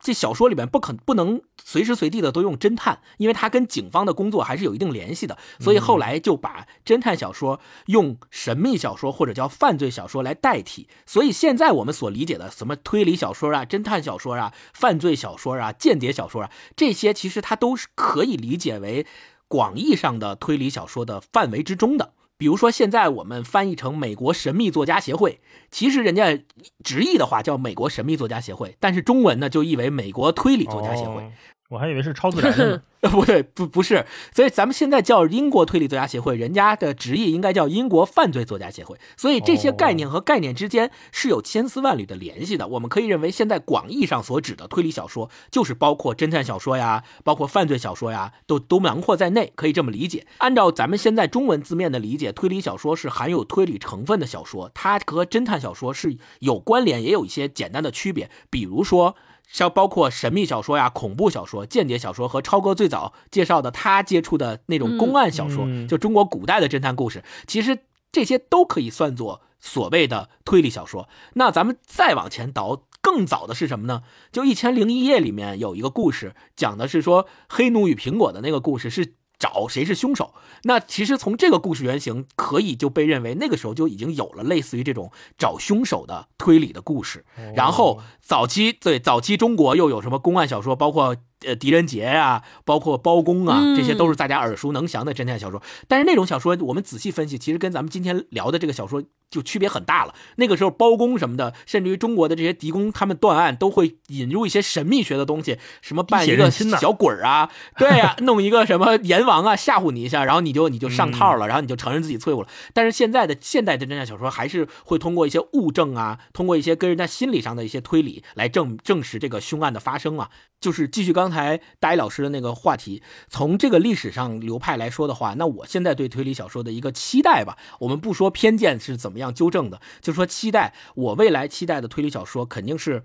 [0.00, 10.88] 这小说里面不可不能随时随地的都用侦探，因为它跟警方的工作还是有一定联系的，所以后来就把侦探小说用神秘小说或者叫犯罪小说来代替。
[11.06, 19.06] 所以现在我们所理解的什么推理小说啊、侦探小说啊、犯罪小说啊、间谍小说啊，这些其实它都是可以理解为
[19.52, 22.14] 广义上的推理小说的范围之中的。
[22.38, 25.40] 比如说，现在我们翻译成美国神秘作家协会，
[25.70, 26.40] 其实人家
[26.82, 31.30] 直译的话叫美国神秘作家协会，但是中文呢就译为美国推理作家协会。
[31.72, 32.82] 我还以为是超自然的呢。
[33.10, 38.96] 不对，不不是，所以咱们现在叫英国推理作家协会，人家的职业应该叫英国犯罪作家协会。
[39.16, 42.68] 所以这些概念和概念之间是有千丝万缕的联系的。
[42.68, 50.24] 我们可以认为，现在广义上所指的推理小说，就是包括侦探小说呀，包括犯罪小说呀，都都囊括在内，可以这么理解。
[50.38, 59.16] 按照咱们现在中文字面的理解，推理小说是含有推理成分的小说，它和侦探小说是有关联，也有一些简单的区别，比如说。
[59.52, 67.78] 像包括神秘小说呀、恐怖小说、间谍小说和超哥最早介绍的他接触的那种公案小说，嗯就中国古代的侦探故事，其实
[68.10, 71.08] 这些都可以算作所谓的推理小说。
[71.34, 74.02] 那咱们再往前倒，更早的是什么呢？
[74.32, 79.14] 就《一千零一夜》里面有一个故事，讲的是说黑奴与苹果的那个故事是。
[79.42, 80.32] 找谁是凶手？
[80.62, 87.24] 那其实从这个故事原型，可以就被认为那个时候就已经有了类似于这种找凶手的推理的故事。
[87.56, 95.62] 然后早期对早期中国又有什么公案小说，包括呃狄仁杰啊、包括包公啊，嗯这些都是大家耳熟能详的侦探小说。
[95.88, 100.14] 但是那种小说，我们仔细分析，其实跟咱们今天聊的这个小说就区别很大了。
[100.36, 112.48] 那个时候包公什么的，甚至于中国的这些狄公，他们断案都会引入一些神秘学的东西，什么扮一个小鬼儿啊，对呀、弄一个什么阎王啊，吓唬你一下，然后你就你就上套了，然后你就承认自己错误了。
[112.72, 120.30] 但是现在的现代的侦探小说还是会通过一些物证啊，通过一些跟人家心理上的一些推理来证证实这个凶案的发生啊。
[120.60, 133.02] 就是继续刚才大一老师的那个话题，从这个历史上流派来说的话，那我现在对推理小说的一个期待吧，我们不说偏见是怎么样纠正的，就说期待，我未来期待的推理小说肯定是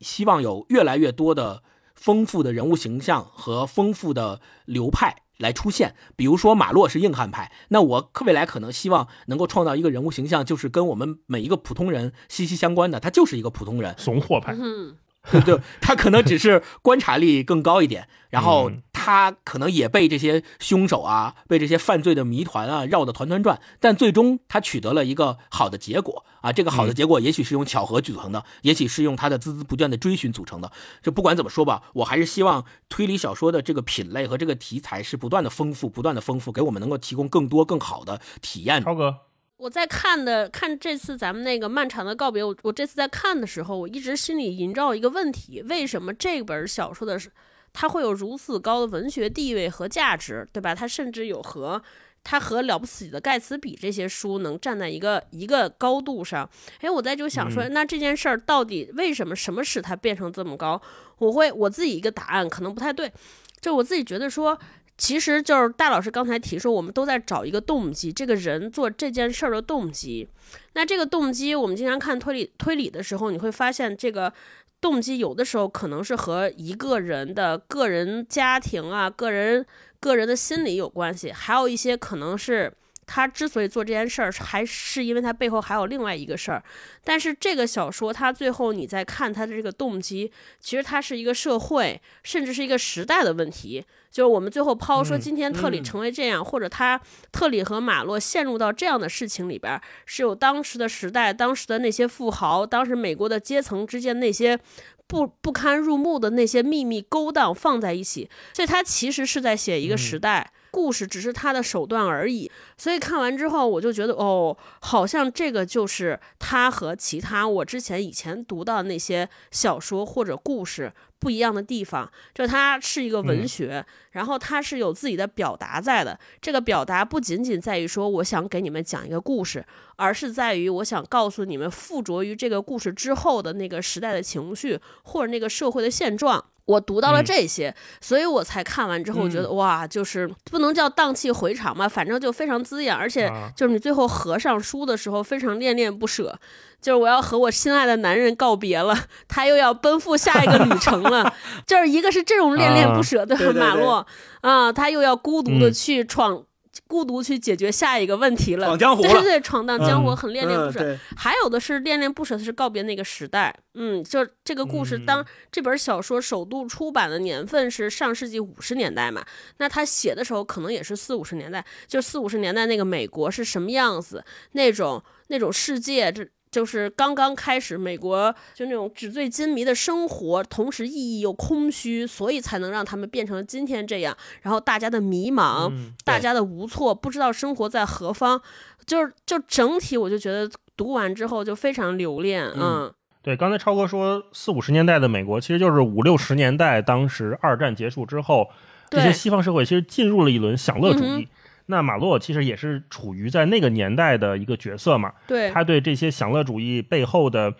[0.00, 1.62] 希望有越来越多的
[1.94, 5.94] 丰富的人物形象和丰富的流派来出现。
[6.16, 14.96] 比如说马洛是硬汉派，那我未来可能希望能够创造一个人物形象，就是跟我们每一个普通人息息相关的，他就是一个普通人，怂货派，嗯，
[15.30, 26.52] 对对，他可能只是观察力更高一点，然后嗯他可能也被这些凶手啊、被这些犯罪的谜团啊绕得团团转，但最终他取得了一个好的结果啊。
[26.52, 30.70] 这个好的嗯结果也许是用巧合组成的，也许是用他的孜孜不倦的追寻组成的。
[31.02, 38.82] 就不管怎么说吧，我还是希望推理小说的这个品类和这个题材是不断的丰富、不断的丰富，给我们能够提供更多更好的体验。
[38.84, 39.16] 超哥，
[39.62, 47.30] 我在看的看这次咱们那个漫长的告别，我我这次在看的时候，我一直心里萦绕一个问题：为什么这本小说的是
[47.72, 50.74] 它会有如此高的文学地位和价值，对吧？
[50.74, 51.80] 它甚至有和
[52.24, 56.50] 它和了不起的盖茨比这些书能站在一个一个高度上。
[56.80, 60.82] 哎，我在就想说，那这件事儿到底为什么什么使它变成这么高？
[61.18, 63.12] 我会我自己一个答案可能不太对，
[63.60, 64.58] 就我自己觉得说。
[64.98, 70.28] 其实就是戴老师刚才提说，我们都在找一个动机，这个人做这件事儿的动机。
[70.74, 74.32] 那这个动机，我们经常看推理推理的时候，你会发现这个
[74.80, 79.66] 动机有的时候可能是和一个人的个人家庭啊、个人
[79.98, 82.72] 个人的心理有关系，还有一些可能是
[83.14, 86.62] 他之所以做这件事儿，还是因为他背后还有另外一个事儿。
[87.04, 93.84] 但是这个小说，他最后你再看他的这个动机，其实它是一个社会，甚至是一个时代的问题。
[94.10, 96.98] 就是我们最后抛说，嗯今天特里嗯成为这样，或者他
[97.30, 104.58] 特里和马洛陷入到这样的事情里边，是有当时的时代、当时的那些富豪、当时美国的阶层之间那些
[105.06, 110.50] 不不堪入目的那些秘密勾当放在一起，所以他其实是在写一个时代。
[110.72, 126.18] 故事只是他的手段而已，所以看完之后，我就觉得哦，好像这个就是他和其他我之前以前读到的那些小说或者故事不一样的地方，就他是一个文嗯学，然后他是有自己的表达在的。
[126.40, 129.62] 这个表达不仅仅在于说我想给你们讲一个故事，
[129.96, 136.42] 而是在于我想告诉你们附着于这个故事之后的那个时代的情绪或者那个社会的现状。
[136.64, 137.24] 我读到了嗯。
[137.24, 143.50] 这些，所以我才看完之后觉得、哇，就是不能叫荡气回肠吧，反正就非常滋养，而且啊。
[143.56, 146.38] 就是你最后合上书的时候非常恋恋不舍，
[146.80, 148.96] 就是我要和我心爱的男人告别了，
[149.28, 151.32] 他又要奔赴下一个旅程了，
[151.66, 154.06] 就是一个是这种恋恋不舍的马洛
[154.42, 155.72] 啊，他又要孤独的嗯。
[155.72, 156.44] 去闯。
[156.86, 160.78] 孤独去解决下一个问题了，闯江湖对对对，闯荡江湖嗯很恋恋不舍。
[160.80, 165.06] 对，还有的是恋恋不舍的是告别那个时代，嗯，就这个故事，嗯。
[165.06, 169.24] 当这本小说首度出版的年份是上世纪五十年代嘛，
[169.58, 188.40] 那他写的时候可能也是四五十年代，就四五十年代那个美国是什么样子，那种那种世界，这就是刚刚开始，美国就那种纸醉金迷的生活，同时意义又空虚，所以才能让他们变成今天这样，然后大家的迷茫，嗯大家的无措，不知道生活在何方，
[188.86, 198.48] 就是就整体我就觉得读完之后就非常留恋，嗯嗯对，刚才超哥说四五十年代的美国，其实就是五六十年代，当时二战结束之后，
[198.90, 201.28] 这些西方社会其实进入了一轮享乐主嗯义。
[201.72, 207.54] 那马洛其实也是处于在那个年代的一个角色嘛，对，他对这些享乐主义背后的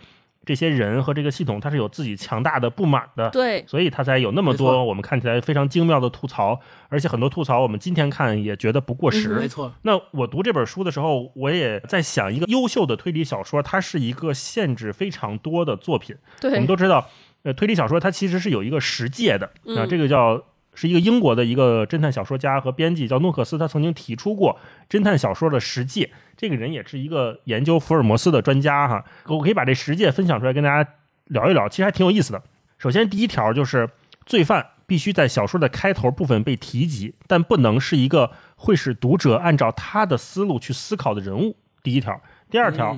[0.44, 3.30] 这些人和这个系统，他是有自己强大的不满的。
[3.30, 6.60] 对，所以他才有那么多我们看起来非常精妙的吐槽，
[6.90, 9.30] 而且很多吐槽我们今天看也觉得不过时。
[9.30, 16.14] 嗯没错，那我读这本书的时候，我也在想，一个优秀的推理小说，它是一个限制非常多的作品。
[16.38, 17.08] 对我们，都知道，
[17.44, 20.42] 呃，推理小说它其实是有一个实界的，啊，嗯这个叫
[20.74, 24.58] 是一个英国的一个侦探小说家和编辑叫诺克斯，他曾经提出过
[24.88, 26.10] 侦探小说的实界。
[26.36, 30.90] 这个人也是一个研究福尔摩斯的专家哈，我可以把这实界分享出来跟大家
[31.26, 32.42] 聊一聊，其实还挺有意思的。
[32.78, 33.88] 首先第一条就是
[34.26, 41.56] 罪犯必须在小说的开头部分被提及，但不能是一个会使读者按照他的思路去思考的人物。
[41.82, 42.20] 第一条，
[42.50, 42.96] 第二条。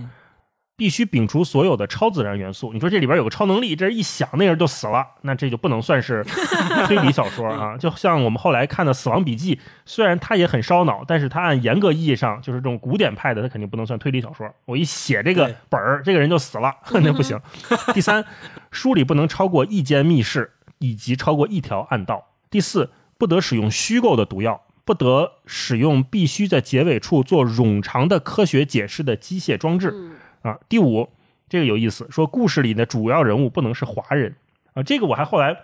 [0.76, 2.72] 必须摒除所有的超自然元素。
[2.72, 6.24] 你说这里边有个超能力，这一想那人就死了，那这就不能算是
[6.86, 7.76] 推理小说啊。
[7.76, 9.56] 就像我们后来看的《死亡笔记》，
[9.86, 14.52] 虽然它也很烧脑，但是它按严格意义上就是这种古典派的，它肯定不能算推理小说。
[14.64, 17.40] 我一写这个本儿，这个人就死了，那不行。
[17.94, 18.24] 第三，
[18.70, 22.30] 书里不能超过一间密室，以及超过一条暗道。
[22.50, 24.60] 第四，不得使用虚构的毒药。
[24.86, 30.12] 不得使用必须在结尾处做冗长的科学解释的机械装置，嗯，
[30.44, 31.08] 啊，第五，
[31.48, 34.36] 这个有意思，说故事里的主要人物不能是华人
[34.74, 35.56] 啊，这个我还后来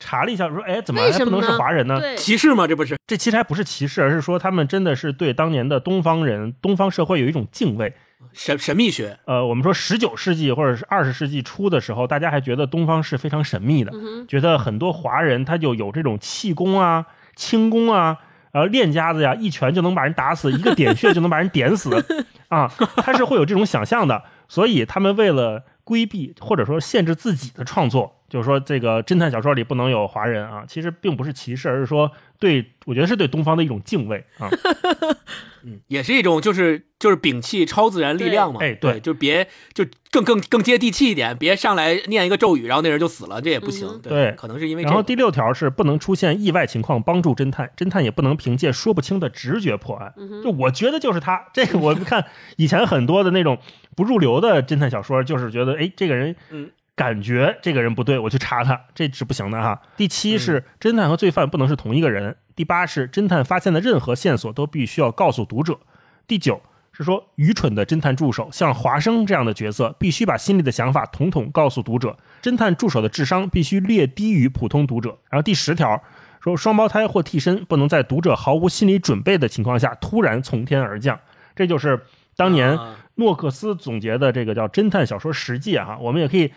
[0.00, 2.00] 查了一下，说，哎，怎么还不能是华人呢？
[2.00, 2.66] 对，歧视吗？
[2.66, 2.96] 这不是？
[3.06, 7.94] 这其实还不是歧视，而是说他们真的是对当年的东方人、东方社会有一种敬畏。
[8.32, 17.06] 神神秘学，呃，我们说十九世纪或者是二十世纪初的时候，大家还觉得东方是非常神秘的，嗯，觉得很多华人他就有这种气功啊、
[17.36, 18.18] 轻功啊。
[18.54, 21.90] 呃，练家子呀，一拳就能把人打死，一个点穴就能把人点死，
[22.48, 24.22] 啊，他是会有这种想象的。
[24.46, 32.12] 所以他们为了规避或者说限制自己的创作，就是说这个侦探小说里不能有华人啊，其实并不是歧视，而是说
[32.44, 34.50] 对我觉得是对东方的一种敬畏啊。
[35.66, 38.58] 嗯，也是一种就是就是摒弃超自然力量嘛。
[38.58, 43.88] 对哎对对，就别就更更更接地气一点，别上来念一个咒语，然后那人就死了，这也不行。
[43.88, 44.92] 嗯对可能是因为这个。
[44.92, 50.12] 然后第六条是不能出现意外情况帮助侦探，侦探也不能凭借说不清的直觉破案。
[50.18, 52.26] 嗯就我觉得就是他，这个我看
[52.56, 53.58] 以前很多的那种
[53.96, 59.82] 不入流的侦探小说，就是觉得哎这个人，嗯，感觉这个人不对，我去查他，这是不行的哈。
[59.96, 62.36] 第七嗯是侦探和罪犯不能是同一个人。
[62.54, 65.78] 第八是侦探发现的任何线索都必须要告诉读者。
[66.26, 72.16] 第九是说，愚蠢的侦探助手像华生这样的角色，必须把心里的想法统统告诉读者。
[72.40, 75.18] 侦探助手的智商必须略低于普通读者。
[75.28, 76.00] 然后第十条
[76.40, 81.18] 说，双胞胎或替身不能在读者毫无心理准备的情况下突然从天而降。
[81.56, 82.00] 这就是
[82.36, 85.98] 当年啊诺克斯总结的这个叫侦探小说实际哈。
[86.00, 86.52] 我们也可以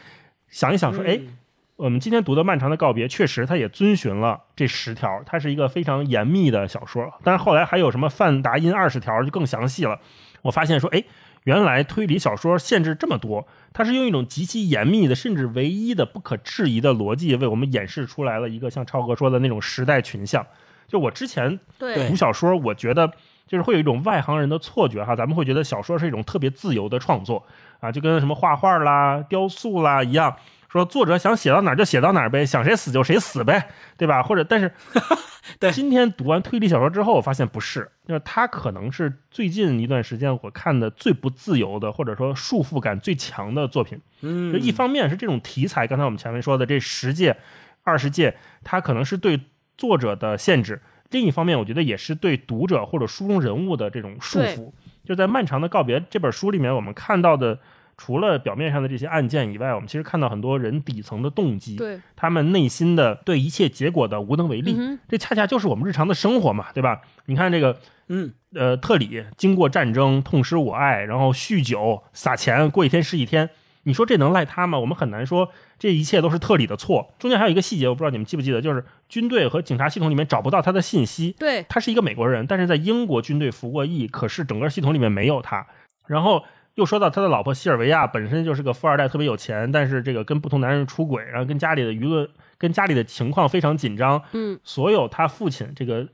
[0.57, 1.37] 想一想说，哎，嗯
[1.75, 7.13] 我们今天读的《漫长的告别》，确实它也遵循了这十条，它是一个非常严密的小说。
[7.23, 9.99] 但是后来还有什么范达因二十条就更详细了。
[10.41, 11.03] 我发现说，哎，
[11.43, 20.43] 原来推理小说限制这么多，它是用一种极其严密的，甚至唯一的、不可质疑的逻辑，为我们演示出来了一个像超哥说的那种时代群像。
[20.87, 23.11] 就我之前对读小说，我觉得
[23.45, 27.45] 就是会有一种外行人的错觉哈，咱们会觉得小说是一种特别自由的创作
[27.79, 30.35] 啊，就跟什么画画啦、雕塑啦一样，
[30.69, 34.23] 说作者想写到哪儿就写到哪儿呗，想谁死就谁死呗，对吧？
[34.23, 34.71] 或者但是
[35.59, 43.99] 对今天读完推理小说之后，我发现不是，就是它可能是最近一段时间我看的最不自由的，或者说束缚感最强的作品。
[44.21, 47.37] 嗯，就一方面是这种题材，刚才我们前面说的这十届、
[47.83, 49.39] 二十届，它可能是对
[49.77, 50.75] 作者的限制；
[51.11, 54.73] 另一方面，我觉得也是对读者或者书中人物的这种束缚。
[55.07, 57.57] 就在《漫长的告别》这本书里面，我们看到的，
[57.97, 64.75] 除了表面上的这些案件以外，我们其实看到很多人底层的动机，对，他们内心的对一切结果的无能为力。
[64.77, 67.01] 嗯这恰恰就是我们日常的生活嘛，对吧？
[67.25, 67.79] 你看这个
[68.09, 73.49] 嗯，呃，特里经过战争痛失我爱，然后酗酒撒钱，过一天是一天。
[73.83, 74.77] 你说这能赖他吗？
[74.77, 75.49] 我们很难说
[75.79, 77.13] 这一切都是特里的错。
[77.19, 81.35] 中间还有一个细节，我不知道你们记不记得，就是军队和警察系统里面找不到他的信息。
[81.37, 85.67] 对，他是一个美国人，但是在英国军队服过役，可是整个系统里面没有他。
[86.07, 86.43] 然后
[86.75, 94.23] 又说到他的老婆西尔维亚本身就是个富二代，特别有钱，但是这个跟不同男人出轨，然后跟家里的舆论、跟家里的情况非常紧张。
[94.31, 96.07] 嗯，所有他父亲这个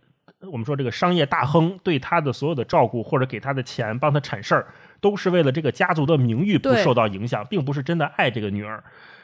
[0.52, 4.68] 我们说这个商业大亨对他的所有的照顾或者给他的钱帮他铲事儿，
[5.00, 8.84] 都是为了这个家族的名誉不受到影响，并不是真的爱这个女儿。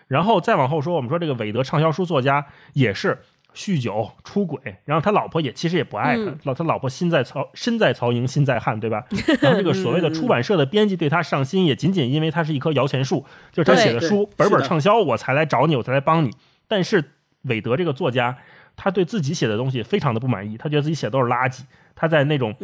[0.10, 3.20] 然后再往后说，我们说这个韦德畅销书作家也是
[3.56, 9.06] 酗酒、出轨，然后他老婆也其实也不爱他，嗯老、他老婆心在曹身在曹营心在汉，对吧？
[9.40, 16.32] 然后这个所谓的出版社的编辑对他上心，也仅仅因为他是一棵摇钱树，就是他写的书本本畅销，我才来找你，我才来帮你。
[16.68, 17.12] 但是
[17.44, 18.38] 韦德这个作家，
[18.76, 21.62] 他对自己写的东西非常的不满意，他觉得自己写的都是垃圾。
[21.96, 22.56] 他在那种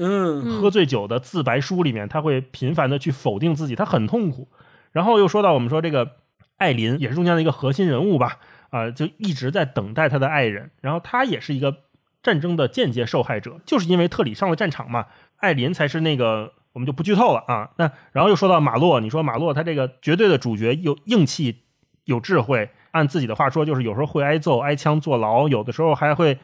[0.59, 4.47] 喝醉酒的自白书里面，他会频繁的去否定自己，他很痛苦。
[4.93, 6.09] 然后又说到我们说这个
[6.57, 11.77] 艾琳也是中间的一个核心人物吧，啊、就一直在等待他的爱人，然后他也是一个
[12.21, 15.07] 战争的间接受害者，就是因为特里上了战场嘛，
[15.37, 16.53] 艾琳才是那个。
[16.75, 17.69] 我们就不剧透了啊。
[17.77, 21.63] 那然后又说到马洛，你说马洛他这个绝对的主角，有硬气，
[22.03, 26.37] 有智慧，按自己的话说，就是有时候会挨揍、挨枪、坐牢，有的时候还会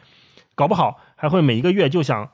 [0.56, 2.30] 搞不好还会每一个月就想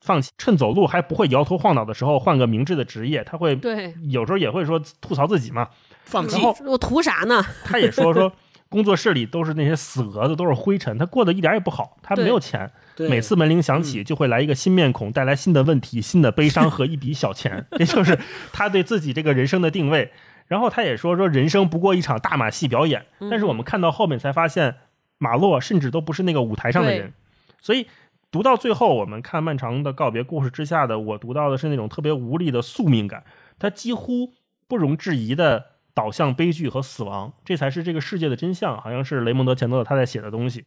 [0.00, 5.68] 放弃，趁走路还不会摇头晃脑的时候换个明智的职业，他会对，有时候也会说吐槽自己嘛。
[6.04, 7.44] 放弃我图啥呢？
[7.64, 8.32] 他也说说
[8.68, 18.18] 工作室里都是那些死蛾子，都是灰尘，他过得一点也不好，他没有钱，每次门铃响起就会来一个新面孔，带来新的问题、新的悲伤和一笔小钱， 这就是
[18.52, 20.12] 他对自己这个人生的定位。
[20.46, 24.76] 然后他也说说人生不过一场大马戏表演，但是我们看到后面才发现，
[25.18, 27.12] 马洛甚至都不是那个舞台上的人，
[27.60, 27.86] 所以。
[28.30, 33.22] 读到最后，我们看漫长的告别故事之下的我读到的是那种特别无力的宿命感，
[33.60, 34.32] 他几乎
[34.66, 38.80] 不容置疑的导向悲剧和死亡，这才是这个世界的真相。
[38.80, 40.64] 好像是雷蒙德·钱德勒他在写的东西。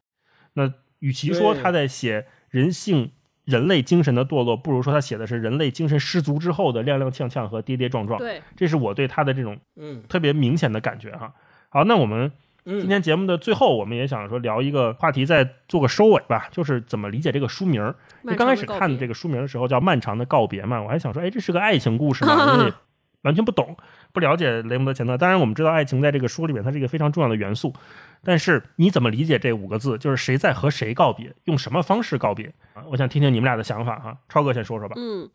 [0.54, 3.12] 那与其说他在写人性、
[3.45, 8.18] 人类精神的堕落，不如说他写的是人类精神失足之后的踉踉跄跄和跌跌撞撞。
[8.18, 11.34] 对，这是我对他的这种嗯特别明显的感觉哈。
[11.70, 12.32] 好，那我们
[12.66, 17.95] 嗯，今天节目的最后，我们也想说聊一个话题，再做个收尾吧，就是怎么理解这个书名儿。
[18.24, 22.74] 因为刚开始看这个个书名的时候叫《漫长的告别》嘛，我还想说，哎，这是个爱情故事吗， 因为
[23.28, 23.76] 完全不懂，
[24.14, 25.20] 不了解雷蒙德·前段。
[25.20, 27.74] 当然，我们知道爱情在这个书里面它是一个非常重要的元素，
[28.24, 29.98] 但是你怎么理解这五个字？
[29.98, 32.84] 就是谁在和谁告别，用什么方式告别啊？
[32.90, 34.18] 我想听听你们俩的想法哈。
[34.30, 34.95] 超哥先说说吧。
[34.98, 35.30] 嗯，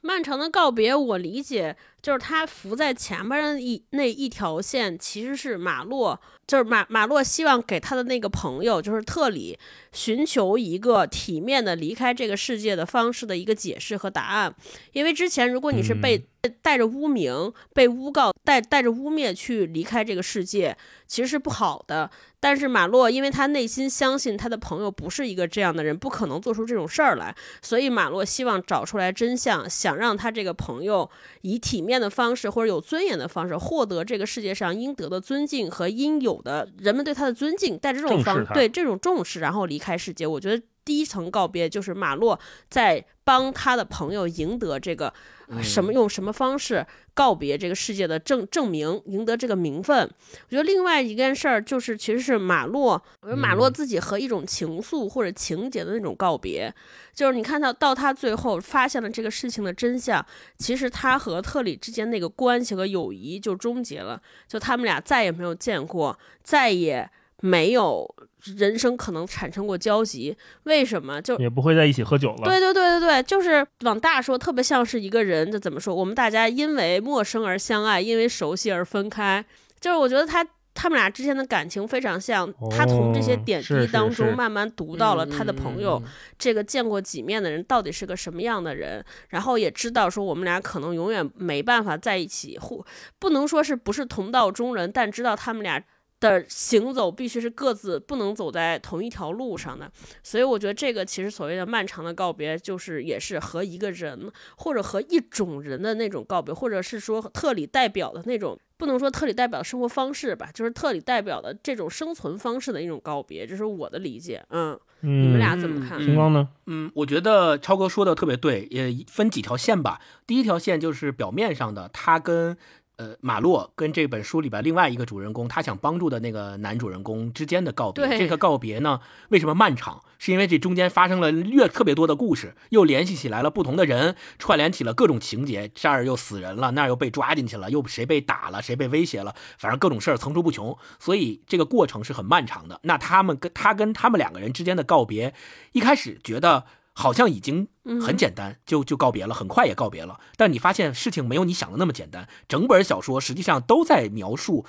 [0.00, 9.58] 漫长的告别，我理解就是他浮在前面的一那一条线，其实是马洛，就是马马洛希望给他的那个朋友，就是特里，
[9.92, 14.54] 寻求一个体面的离开这个世界的方式的一个解释和答案。
[14.92, 16.24] 因为之前如果你是被
[16.62, 20.76] 带着污名、被诬告、带带着污蔑去离开这个世界，
[21.06, 22.10] 其实是不好的。
[22.40, 31.10] 但是马洛因为他内心相信他的朋友不是一个这样的人，不可能做出这种事儿来，所以马洛希望找出来真相，想让他这个朋友
[31.40, 40.26] 以体面的方式或者有尊严的方式获得这个世界上应得的尊敬和应有的人们对他的尊敬，带着这种方对这种重视，然后离开世界。
[40.26, 42.38] 我觉得第一层告别就是马洛
[42.68, 45.12] 在帮他的朋友赢得这个呃
[45.62, 49.98] 什么用什么方式告别这个世界的证证明，赢得这个名分。
[49.98, 56.72] 我觉得另外一件事儿就是，其实是马洛，我觉得马洛自己和一种情愫或者情节的那种告别，
[57.14, 60.24] 就是你看到到他最后发现了这个事情的真相，
[60.58, 67.08] 其实他和特里之间那个关系和友谊就终结了，就他们俩再也没有见过，再也
[67.40, 68.14] 没有
[68.56, 70.36] 人生可能产生过交集。
[70.64, 71.20] 为什么？
[71.20, 72.44] 就也不会在一起喝酒了。
[72.44, 75.94] 对对对对对，就是往大说，特别像是一个人，就怎么说？
[75.94, 79.44] 我们大家因为陌生而相爱，因为熟悉而分开。
[79.80, 86.00] 就是我觉得他他们俩之间的感情非常像，他从这些哦点滴当中慢慢读到了他的朋友，
[86.38, 92.84] 这个见过几面的人到底是个什么样的人，然后也知道说我们俩可能永远没办法在一起，或
[93.18, 95.82] 不能说是不是同道中人，但知道他们俩。
[96.20, 99.90] 的行走必须是各自不能走在同一条路上的，
[100.22, 114.44] 所以我觉得这个其实所谓的漫长的告别，就是也是和一个人或者和一种人的那种告别，或者是说特里代表的那种，不能说特里代表的生活方式吧，就是特里代表的这种生存方式的一种告别，这是我的理解。
[114.50, 116.02] 嗯，嗯，你们俩怎么看？
[116.02, 116.48] 星光呢？
[116.66, 120.00] 嗯，我觉得超哥说的特别对，也分几条线吧。
[120.26, 122.56] 第一条线就是表面上的，他跟
[122.98, 128.06] 呃马洛跟这本书里边另外一个主人公，他想帮助的那个男主人公之间的告别。
[128.18, 129.00] 这个告别呢，
[129.30, 130.02] 为什么漫长？
[130.18, 135.70] 是因为这中间发生了越特别多的故事，又联系起来了不同的人，串联起了各种情节。
[135.72, 140.76] 这儿又死人了，那儿又被抓进去了，又谁被打了，谁被威胁了，反正各种事儿层出不穷。
[140.98, 142.80] 所以这个过程是很漫长的。
[142.82, 145.32] 那他们跟他跟他们两个人之间的告别，
[145.70, 146.64] 一开始觉得。
[146.98, 147.68] 好像已经
[148.04, 150.18] 很简单，就就告别了，很快也告别了。
[150.36, 154.66] 但你发现事情没有你想的那么简单，整本小说实际上都在描述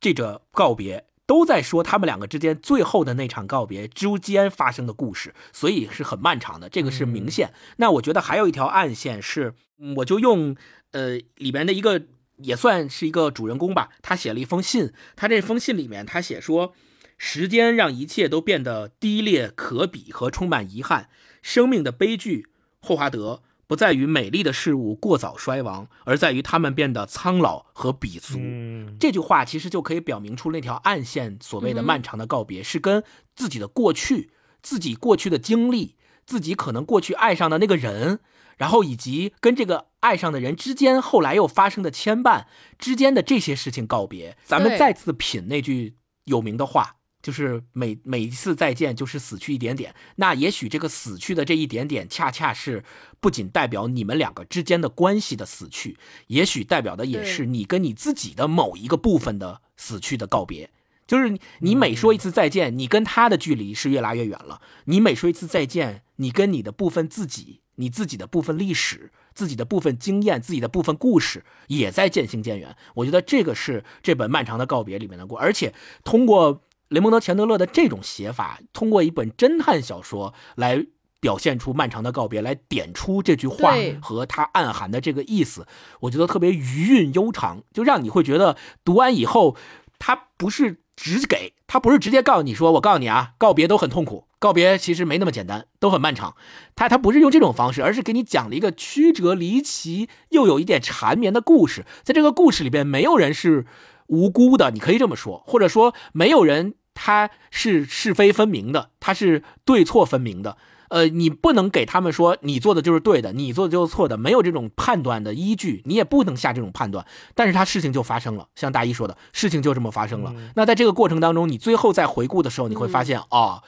[0.00, 7.52] 这个告别，都在说他们两个之间最后的那场告别之间发生的故事，所以是很漫长的，这个是明线。
[7.76, 10.56] 那我觉得还有一条暗线是，嗯我就用
[10.90, 12.02] 呃里边的一个
[12.38, 16.74] 也算是一个主人公吧，他写了一封信，他这封信里面他写说。
[17.22, 21.10] 时间让一切都变得低劣可比和充满遗憾。
[21.42, 22.48] 生命的悲剧，
[22.80, 28.38] 霍华德不在于美丽的事物过早衰亡，而在于他们变得苍老和鄙俗。
[28.38, 33.04] 嗯，这句话其实就可以表明出那条暗线，所谓的漫长的告别，是跟
[33.36, 34.30] 自己的过去、
[34.60, 35.96] 自己过去的经历、
[36.26, 38.20] 自己可能过去爱上的那个人，
[38.56, 42.46] 然后以及跟这个爱上的人之间后来又发生的牵绊
[42.78, 44.36] 之间的这些事情告别。
[44.44, 46.96] 咱们再次品那句有名的话。
[47.22, 49.94] 就是每每一次再见，就是死去一点点。
[50.16, 52.82] 那也许这个死去的这一点点，恰恰是
[53.20, 55.98] 不仅代表你们两个之间的关系的死去，
[56.28, 60.70] 也许代表的也是你跟你自己的某一个部分的死去的告别。
[61.06, 64.62] 就是你你每说一次再见，你跟他的距离是越拉越远了。
[64.84, 72.76] 你每说一次再见，你跟你的部分自己、你自己的部分历史、自己的部分经验、自己的部分故事，也在渐行渐远。
[72.94, 75.74] 我觉得这个是这本漫长的告别里面的过，而且
[76.04, 80.84] 通过雷蒙德·钱德勒的这种写法，通过一本侦探小说来
[81.20, 85.66] 表现出漫长的告别，来点出这句话和它暗含的这个意思，
[86.00, 89.56] 我觉得特别余韵悠长，就让你会觉得读完以后，
[89.98, 96.34] 它不是只给，它不是直接告诉你说，我告诉你啊，告别都很痛苦，告别其实没那么简单，都很漫长。
[96.74, 101.84] 他他不是用这种方式，而是给你讲了一个曲折离奇又有一点缠绵的故事。
[102.02, 103.66] 在这个故事里边，没有人是
[104.06, 110.58] 无辜的，你可以这么说，或者说没有人他是是非分明的，他是对错分明的。
[110.90, 117.06] 呃，你不能给他们说你做的就是对的，你做的就是错的，没有这种判断的依据，你也不能下这种判断。
[117.34, 120.34] 但是他事情就发生了，像大一说的，事情就这么发生了。
[120.56, 123.62] 那在这个过程当中，你最后再回顾的时候，你会发现啊、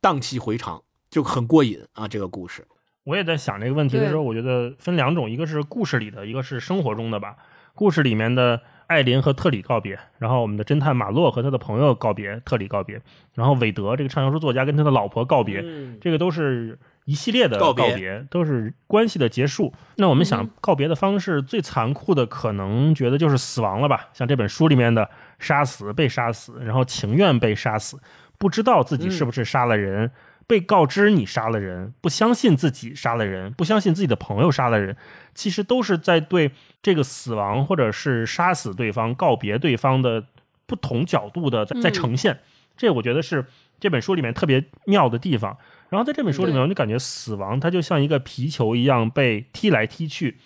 [0.00, 2.66] 荡气回肠，就很过瘾啊，这个故事。
[3.04, 7.36] 我也在想这个问题的时候，我觉得分两种，一个是故事里的，一个是生活中的吧。
[7.74, 13.00] 故事里面的艾琳和特里告别，然后我们的侦探马洛和他的朋友告别，特里告别，
[13.34, 19.72] 然后韦德这个畅销书作家跟他的老婆告别，嗯，这个都是一系列的告告别都是关系的结束。
[19.96, 24.08] 那我们想嗯告别的方式最残酷的，可能觉得就是死亡了吧？
[24.12, 25.08] 像这本书里面的
[25.38, 27.98] 杀死、被杀死，然后情愿被杀死，
[28.36, 30.10] 不知道自己是不是杀了人。
[30.46, 34.96] 被告知你杀了人，不相信自己杀了人，不相信自己的朋友杀了人，
[35.34, 36.50] 其实都是在对
[36.82, 40.24] 这个死亡或者是杀死对方、告别对方的
[40.66, 42.40] 不同角度的在在嗯呈现。
[42.76, 43.46] 这我觉得是
[43.78, 45.56] 这本书里面特别妙的地方。
[45.90, 50.38] 然后在这本书里面，对我就感觉死亡它就像一个皮球一样被踢来踢去，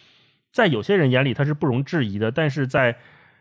[0.52, 2.96] 在有些人眼里它是不容置疑的，但是在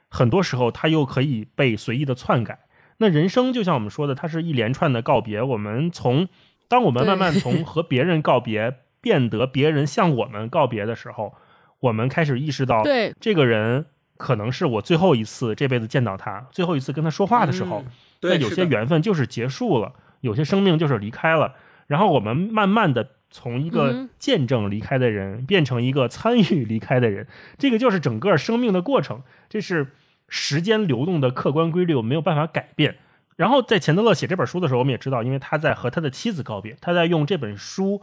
[0.07, 2.59] 很多时候它又可以被随意的篡改。
[2.97, 5.41] 那人生就像我们说的，它是一连串的告别。
[5.41, 6.27] 我们从
[6.67, 11.33] 当我们慢慢从和别人告别，变得别人向我们告别的时候，
[11.79, 13.85] 我们开始意识到，对，这个人
[14.17, 17.79] 可能是我最后一次这辈子见到他，最后一次跟他说话的时候。
[17.79, 17.91] 嗯
[18.21, 21.53] 那有些缘分就是结束了，有些生命就是离开了，
[21.85, 27.27] 然后我们慢慢的从一嗯个见证离开的人变成一个参与离开的人，
[27.59, 29.91] 这个就是整个生命的过程，这是
[30.27, 32.97] 时间流动的客观规律，我没有办法改变。
[33.35, 38.01] 然后在钱德勒写这本书的时候，我们也知道，因为他在和他的妻子告别，他在用这本书，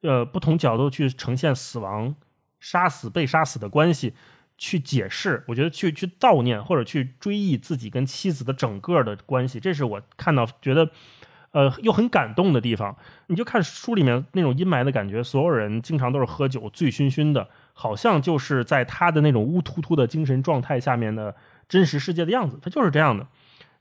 [0.00, 2.14] 呃，不同角度去呈现死亡、
[2.58, 4.14] 杀死、被杀死的关系，
[4.56, 10.88] 去解释，我觉得去去悼念或者去追忆自己跟妻子的整个的关系，这是我看到觉得，
[11.50, 12.96] 呃，又很感动的地方。
[13.26, 21.36] 你就看书里面那种阴霾的感觉，所有人经常都是喝酒醉醺醺的，好像就是在他的那种乌突突的精神状态下面的
[21.70, 23.26] 真实世界的样子，他就是这样的。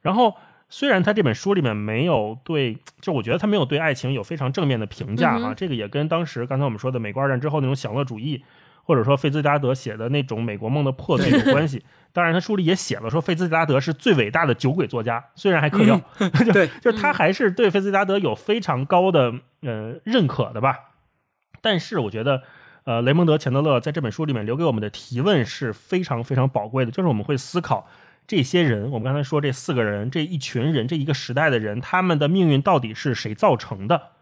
[0.02, 0.38] 然后。
[0.72, 8.44] 虽然他这本书里面没有对，就我觉得他没有对爱情有非常正面的评价哈、嗯这个也跟当时刚才我们说的美国二战之后那种享乐主义，
[8.84, 11.84] 或者说费兹杰拉德写的那种美国梦的破碎有关系。
[12.14, 15.99] 当然，他书里也写了说费兹杰拉德是最伟大的酒鬼作家，虽然还嗑药，
[16.53, 20.91] 对，就是他还是对费兹杰拉德有非常高的呃认可的吧。
[21.61, 22.44] 但是我觉得，
[22.90, 27.88] 呃，雷蒙德·钱德勒在这本书里面留给我们的提问是非常非常宝贵的，就是我们会思考
[28.26, 34.14] 这些人，我们刚才说这四个人，这一群人，这一个时代的人，他们的命运到底是谁造成的？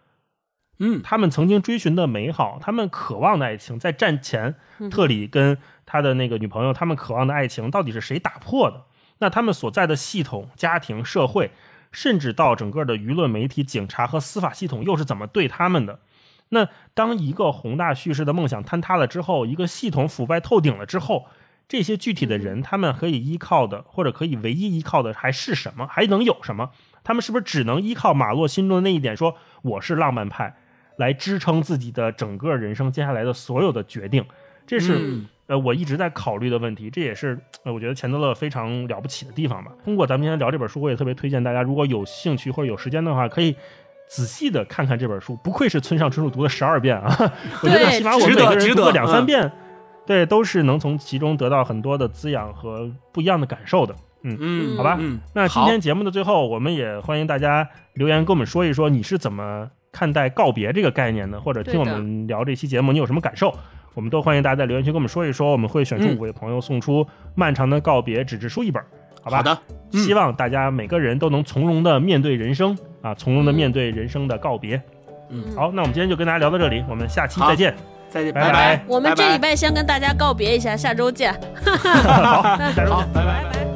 [0.80, 4.56] 嗯，他们曾经追寻的美好，他们渴望的爱情，在战前，
[4.92, 8.82] 特里跟他的那个女朋友，他们渴望的爱情到底是谁打破的？
[9.20, 11.52] 那他们所在的系统、家庭、社会，
[11.94, 16.00] 甚至到整个的舆论媒体、警察和司法系统，又是怎么对他们的？
[16.50, 21.26] 那当一个宏大叙事的梦想坍塌了之后，一个系统腐败透顶了之后，
[21.68, 25.86] 这些具体的人，他们可以依靠的，或者可以唯一依靠的，还是什么？
[25.88, 26.72] 还能有什么？
[27.04, 30.56] 他们是不是只能依靠马洛心中的那一点，说我是浪漫派，
[30.98, 34.26] 来支撑自己的整个人生接下来的所有的决定？
[34.66, 39.72] 这是、嗯呃我一直在考虑的问题，这也是呃我觉得钱德勒非常了不起的地方吧。
[39.86, 43.56] 通过咱们今天聊这本书，我也特别推荐大家，如果有兴趣或者有时间的话，可以。
[44.08, 47.14] 仔细的看看这本书，不愧是村上春树读了十二遍啊！
[47.62, 49.52] 我觉得起码我们每个人读两三遍，
[50.06, 53.94] 对，都是能从其中得到很多的滋养和不一样的感受的。
[54.24, 63.54] 嗯，好吧嗯，那今天节目的最后，我们也欢迎大家留言跟我们说一说你是怎么看待告别这个概念的，或者听我们聊这期节目你有什么感受，
[63.94, 67.04] 我们都欢迎大家在留言区跟我们说一说，我们会选出嗯五位朋友送出
[67.36, 68.84] 《漫长的告别》纸质书一本，
[69.30, 69.38] 好吧？
[69.38, 69.60] 好的，
[69.94, 74.82] 嗯希望大家每个人都能从容的面对人生啊，从容的嗯面对人生的告别。
[75.30, 77.76] 嗯，好，那我们今天就跟大家聊到这里，我们下期再见。
[78.10, 81.34] 再见，拜拜拜我们这礼拜拜先跟大家告别一下，下周见。
[81.66, 83.04] 好，下周见好，。
[83.14, 83.44] 拜拜。
[83.44, 83.67] 拜拜。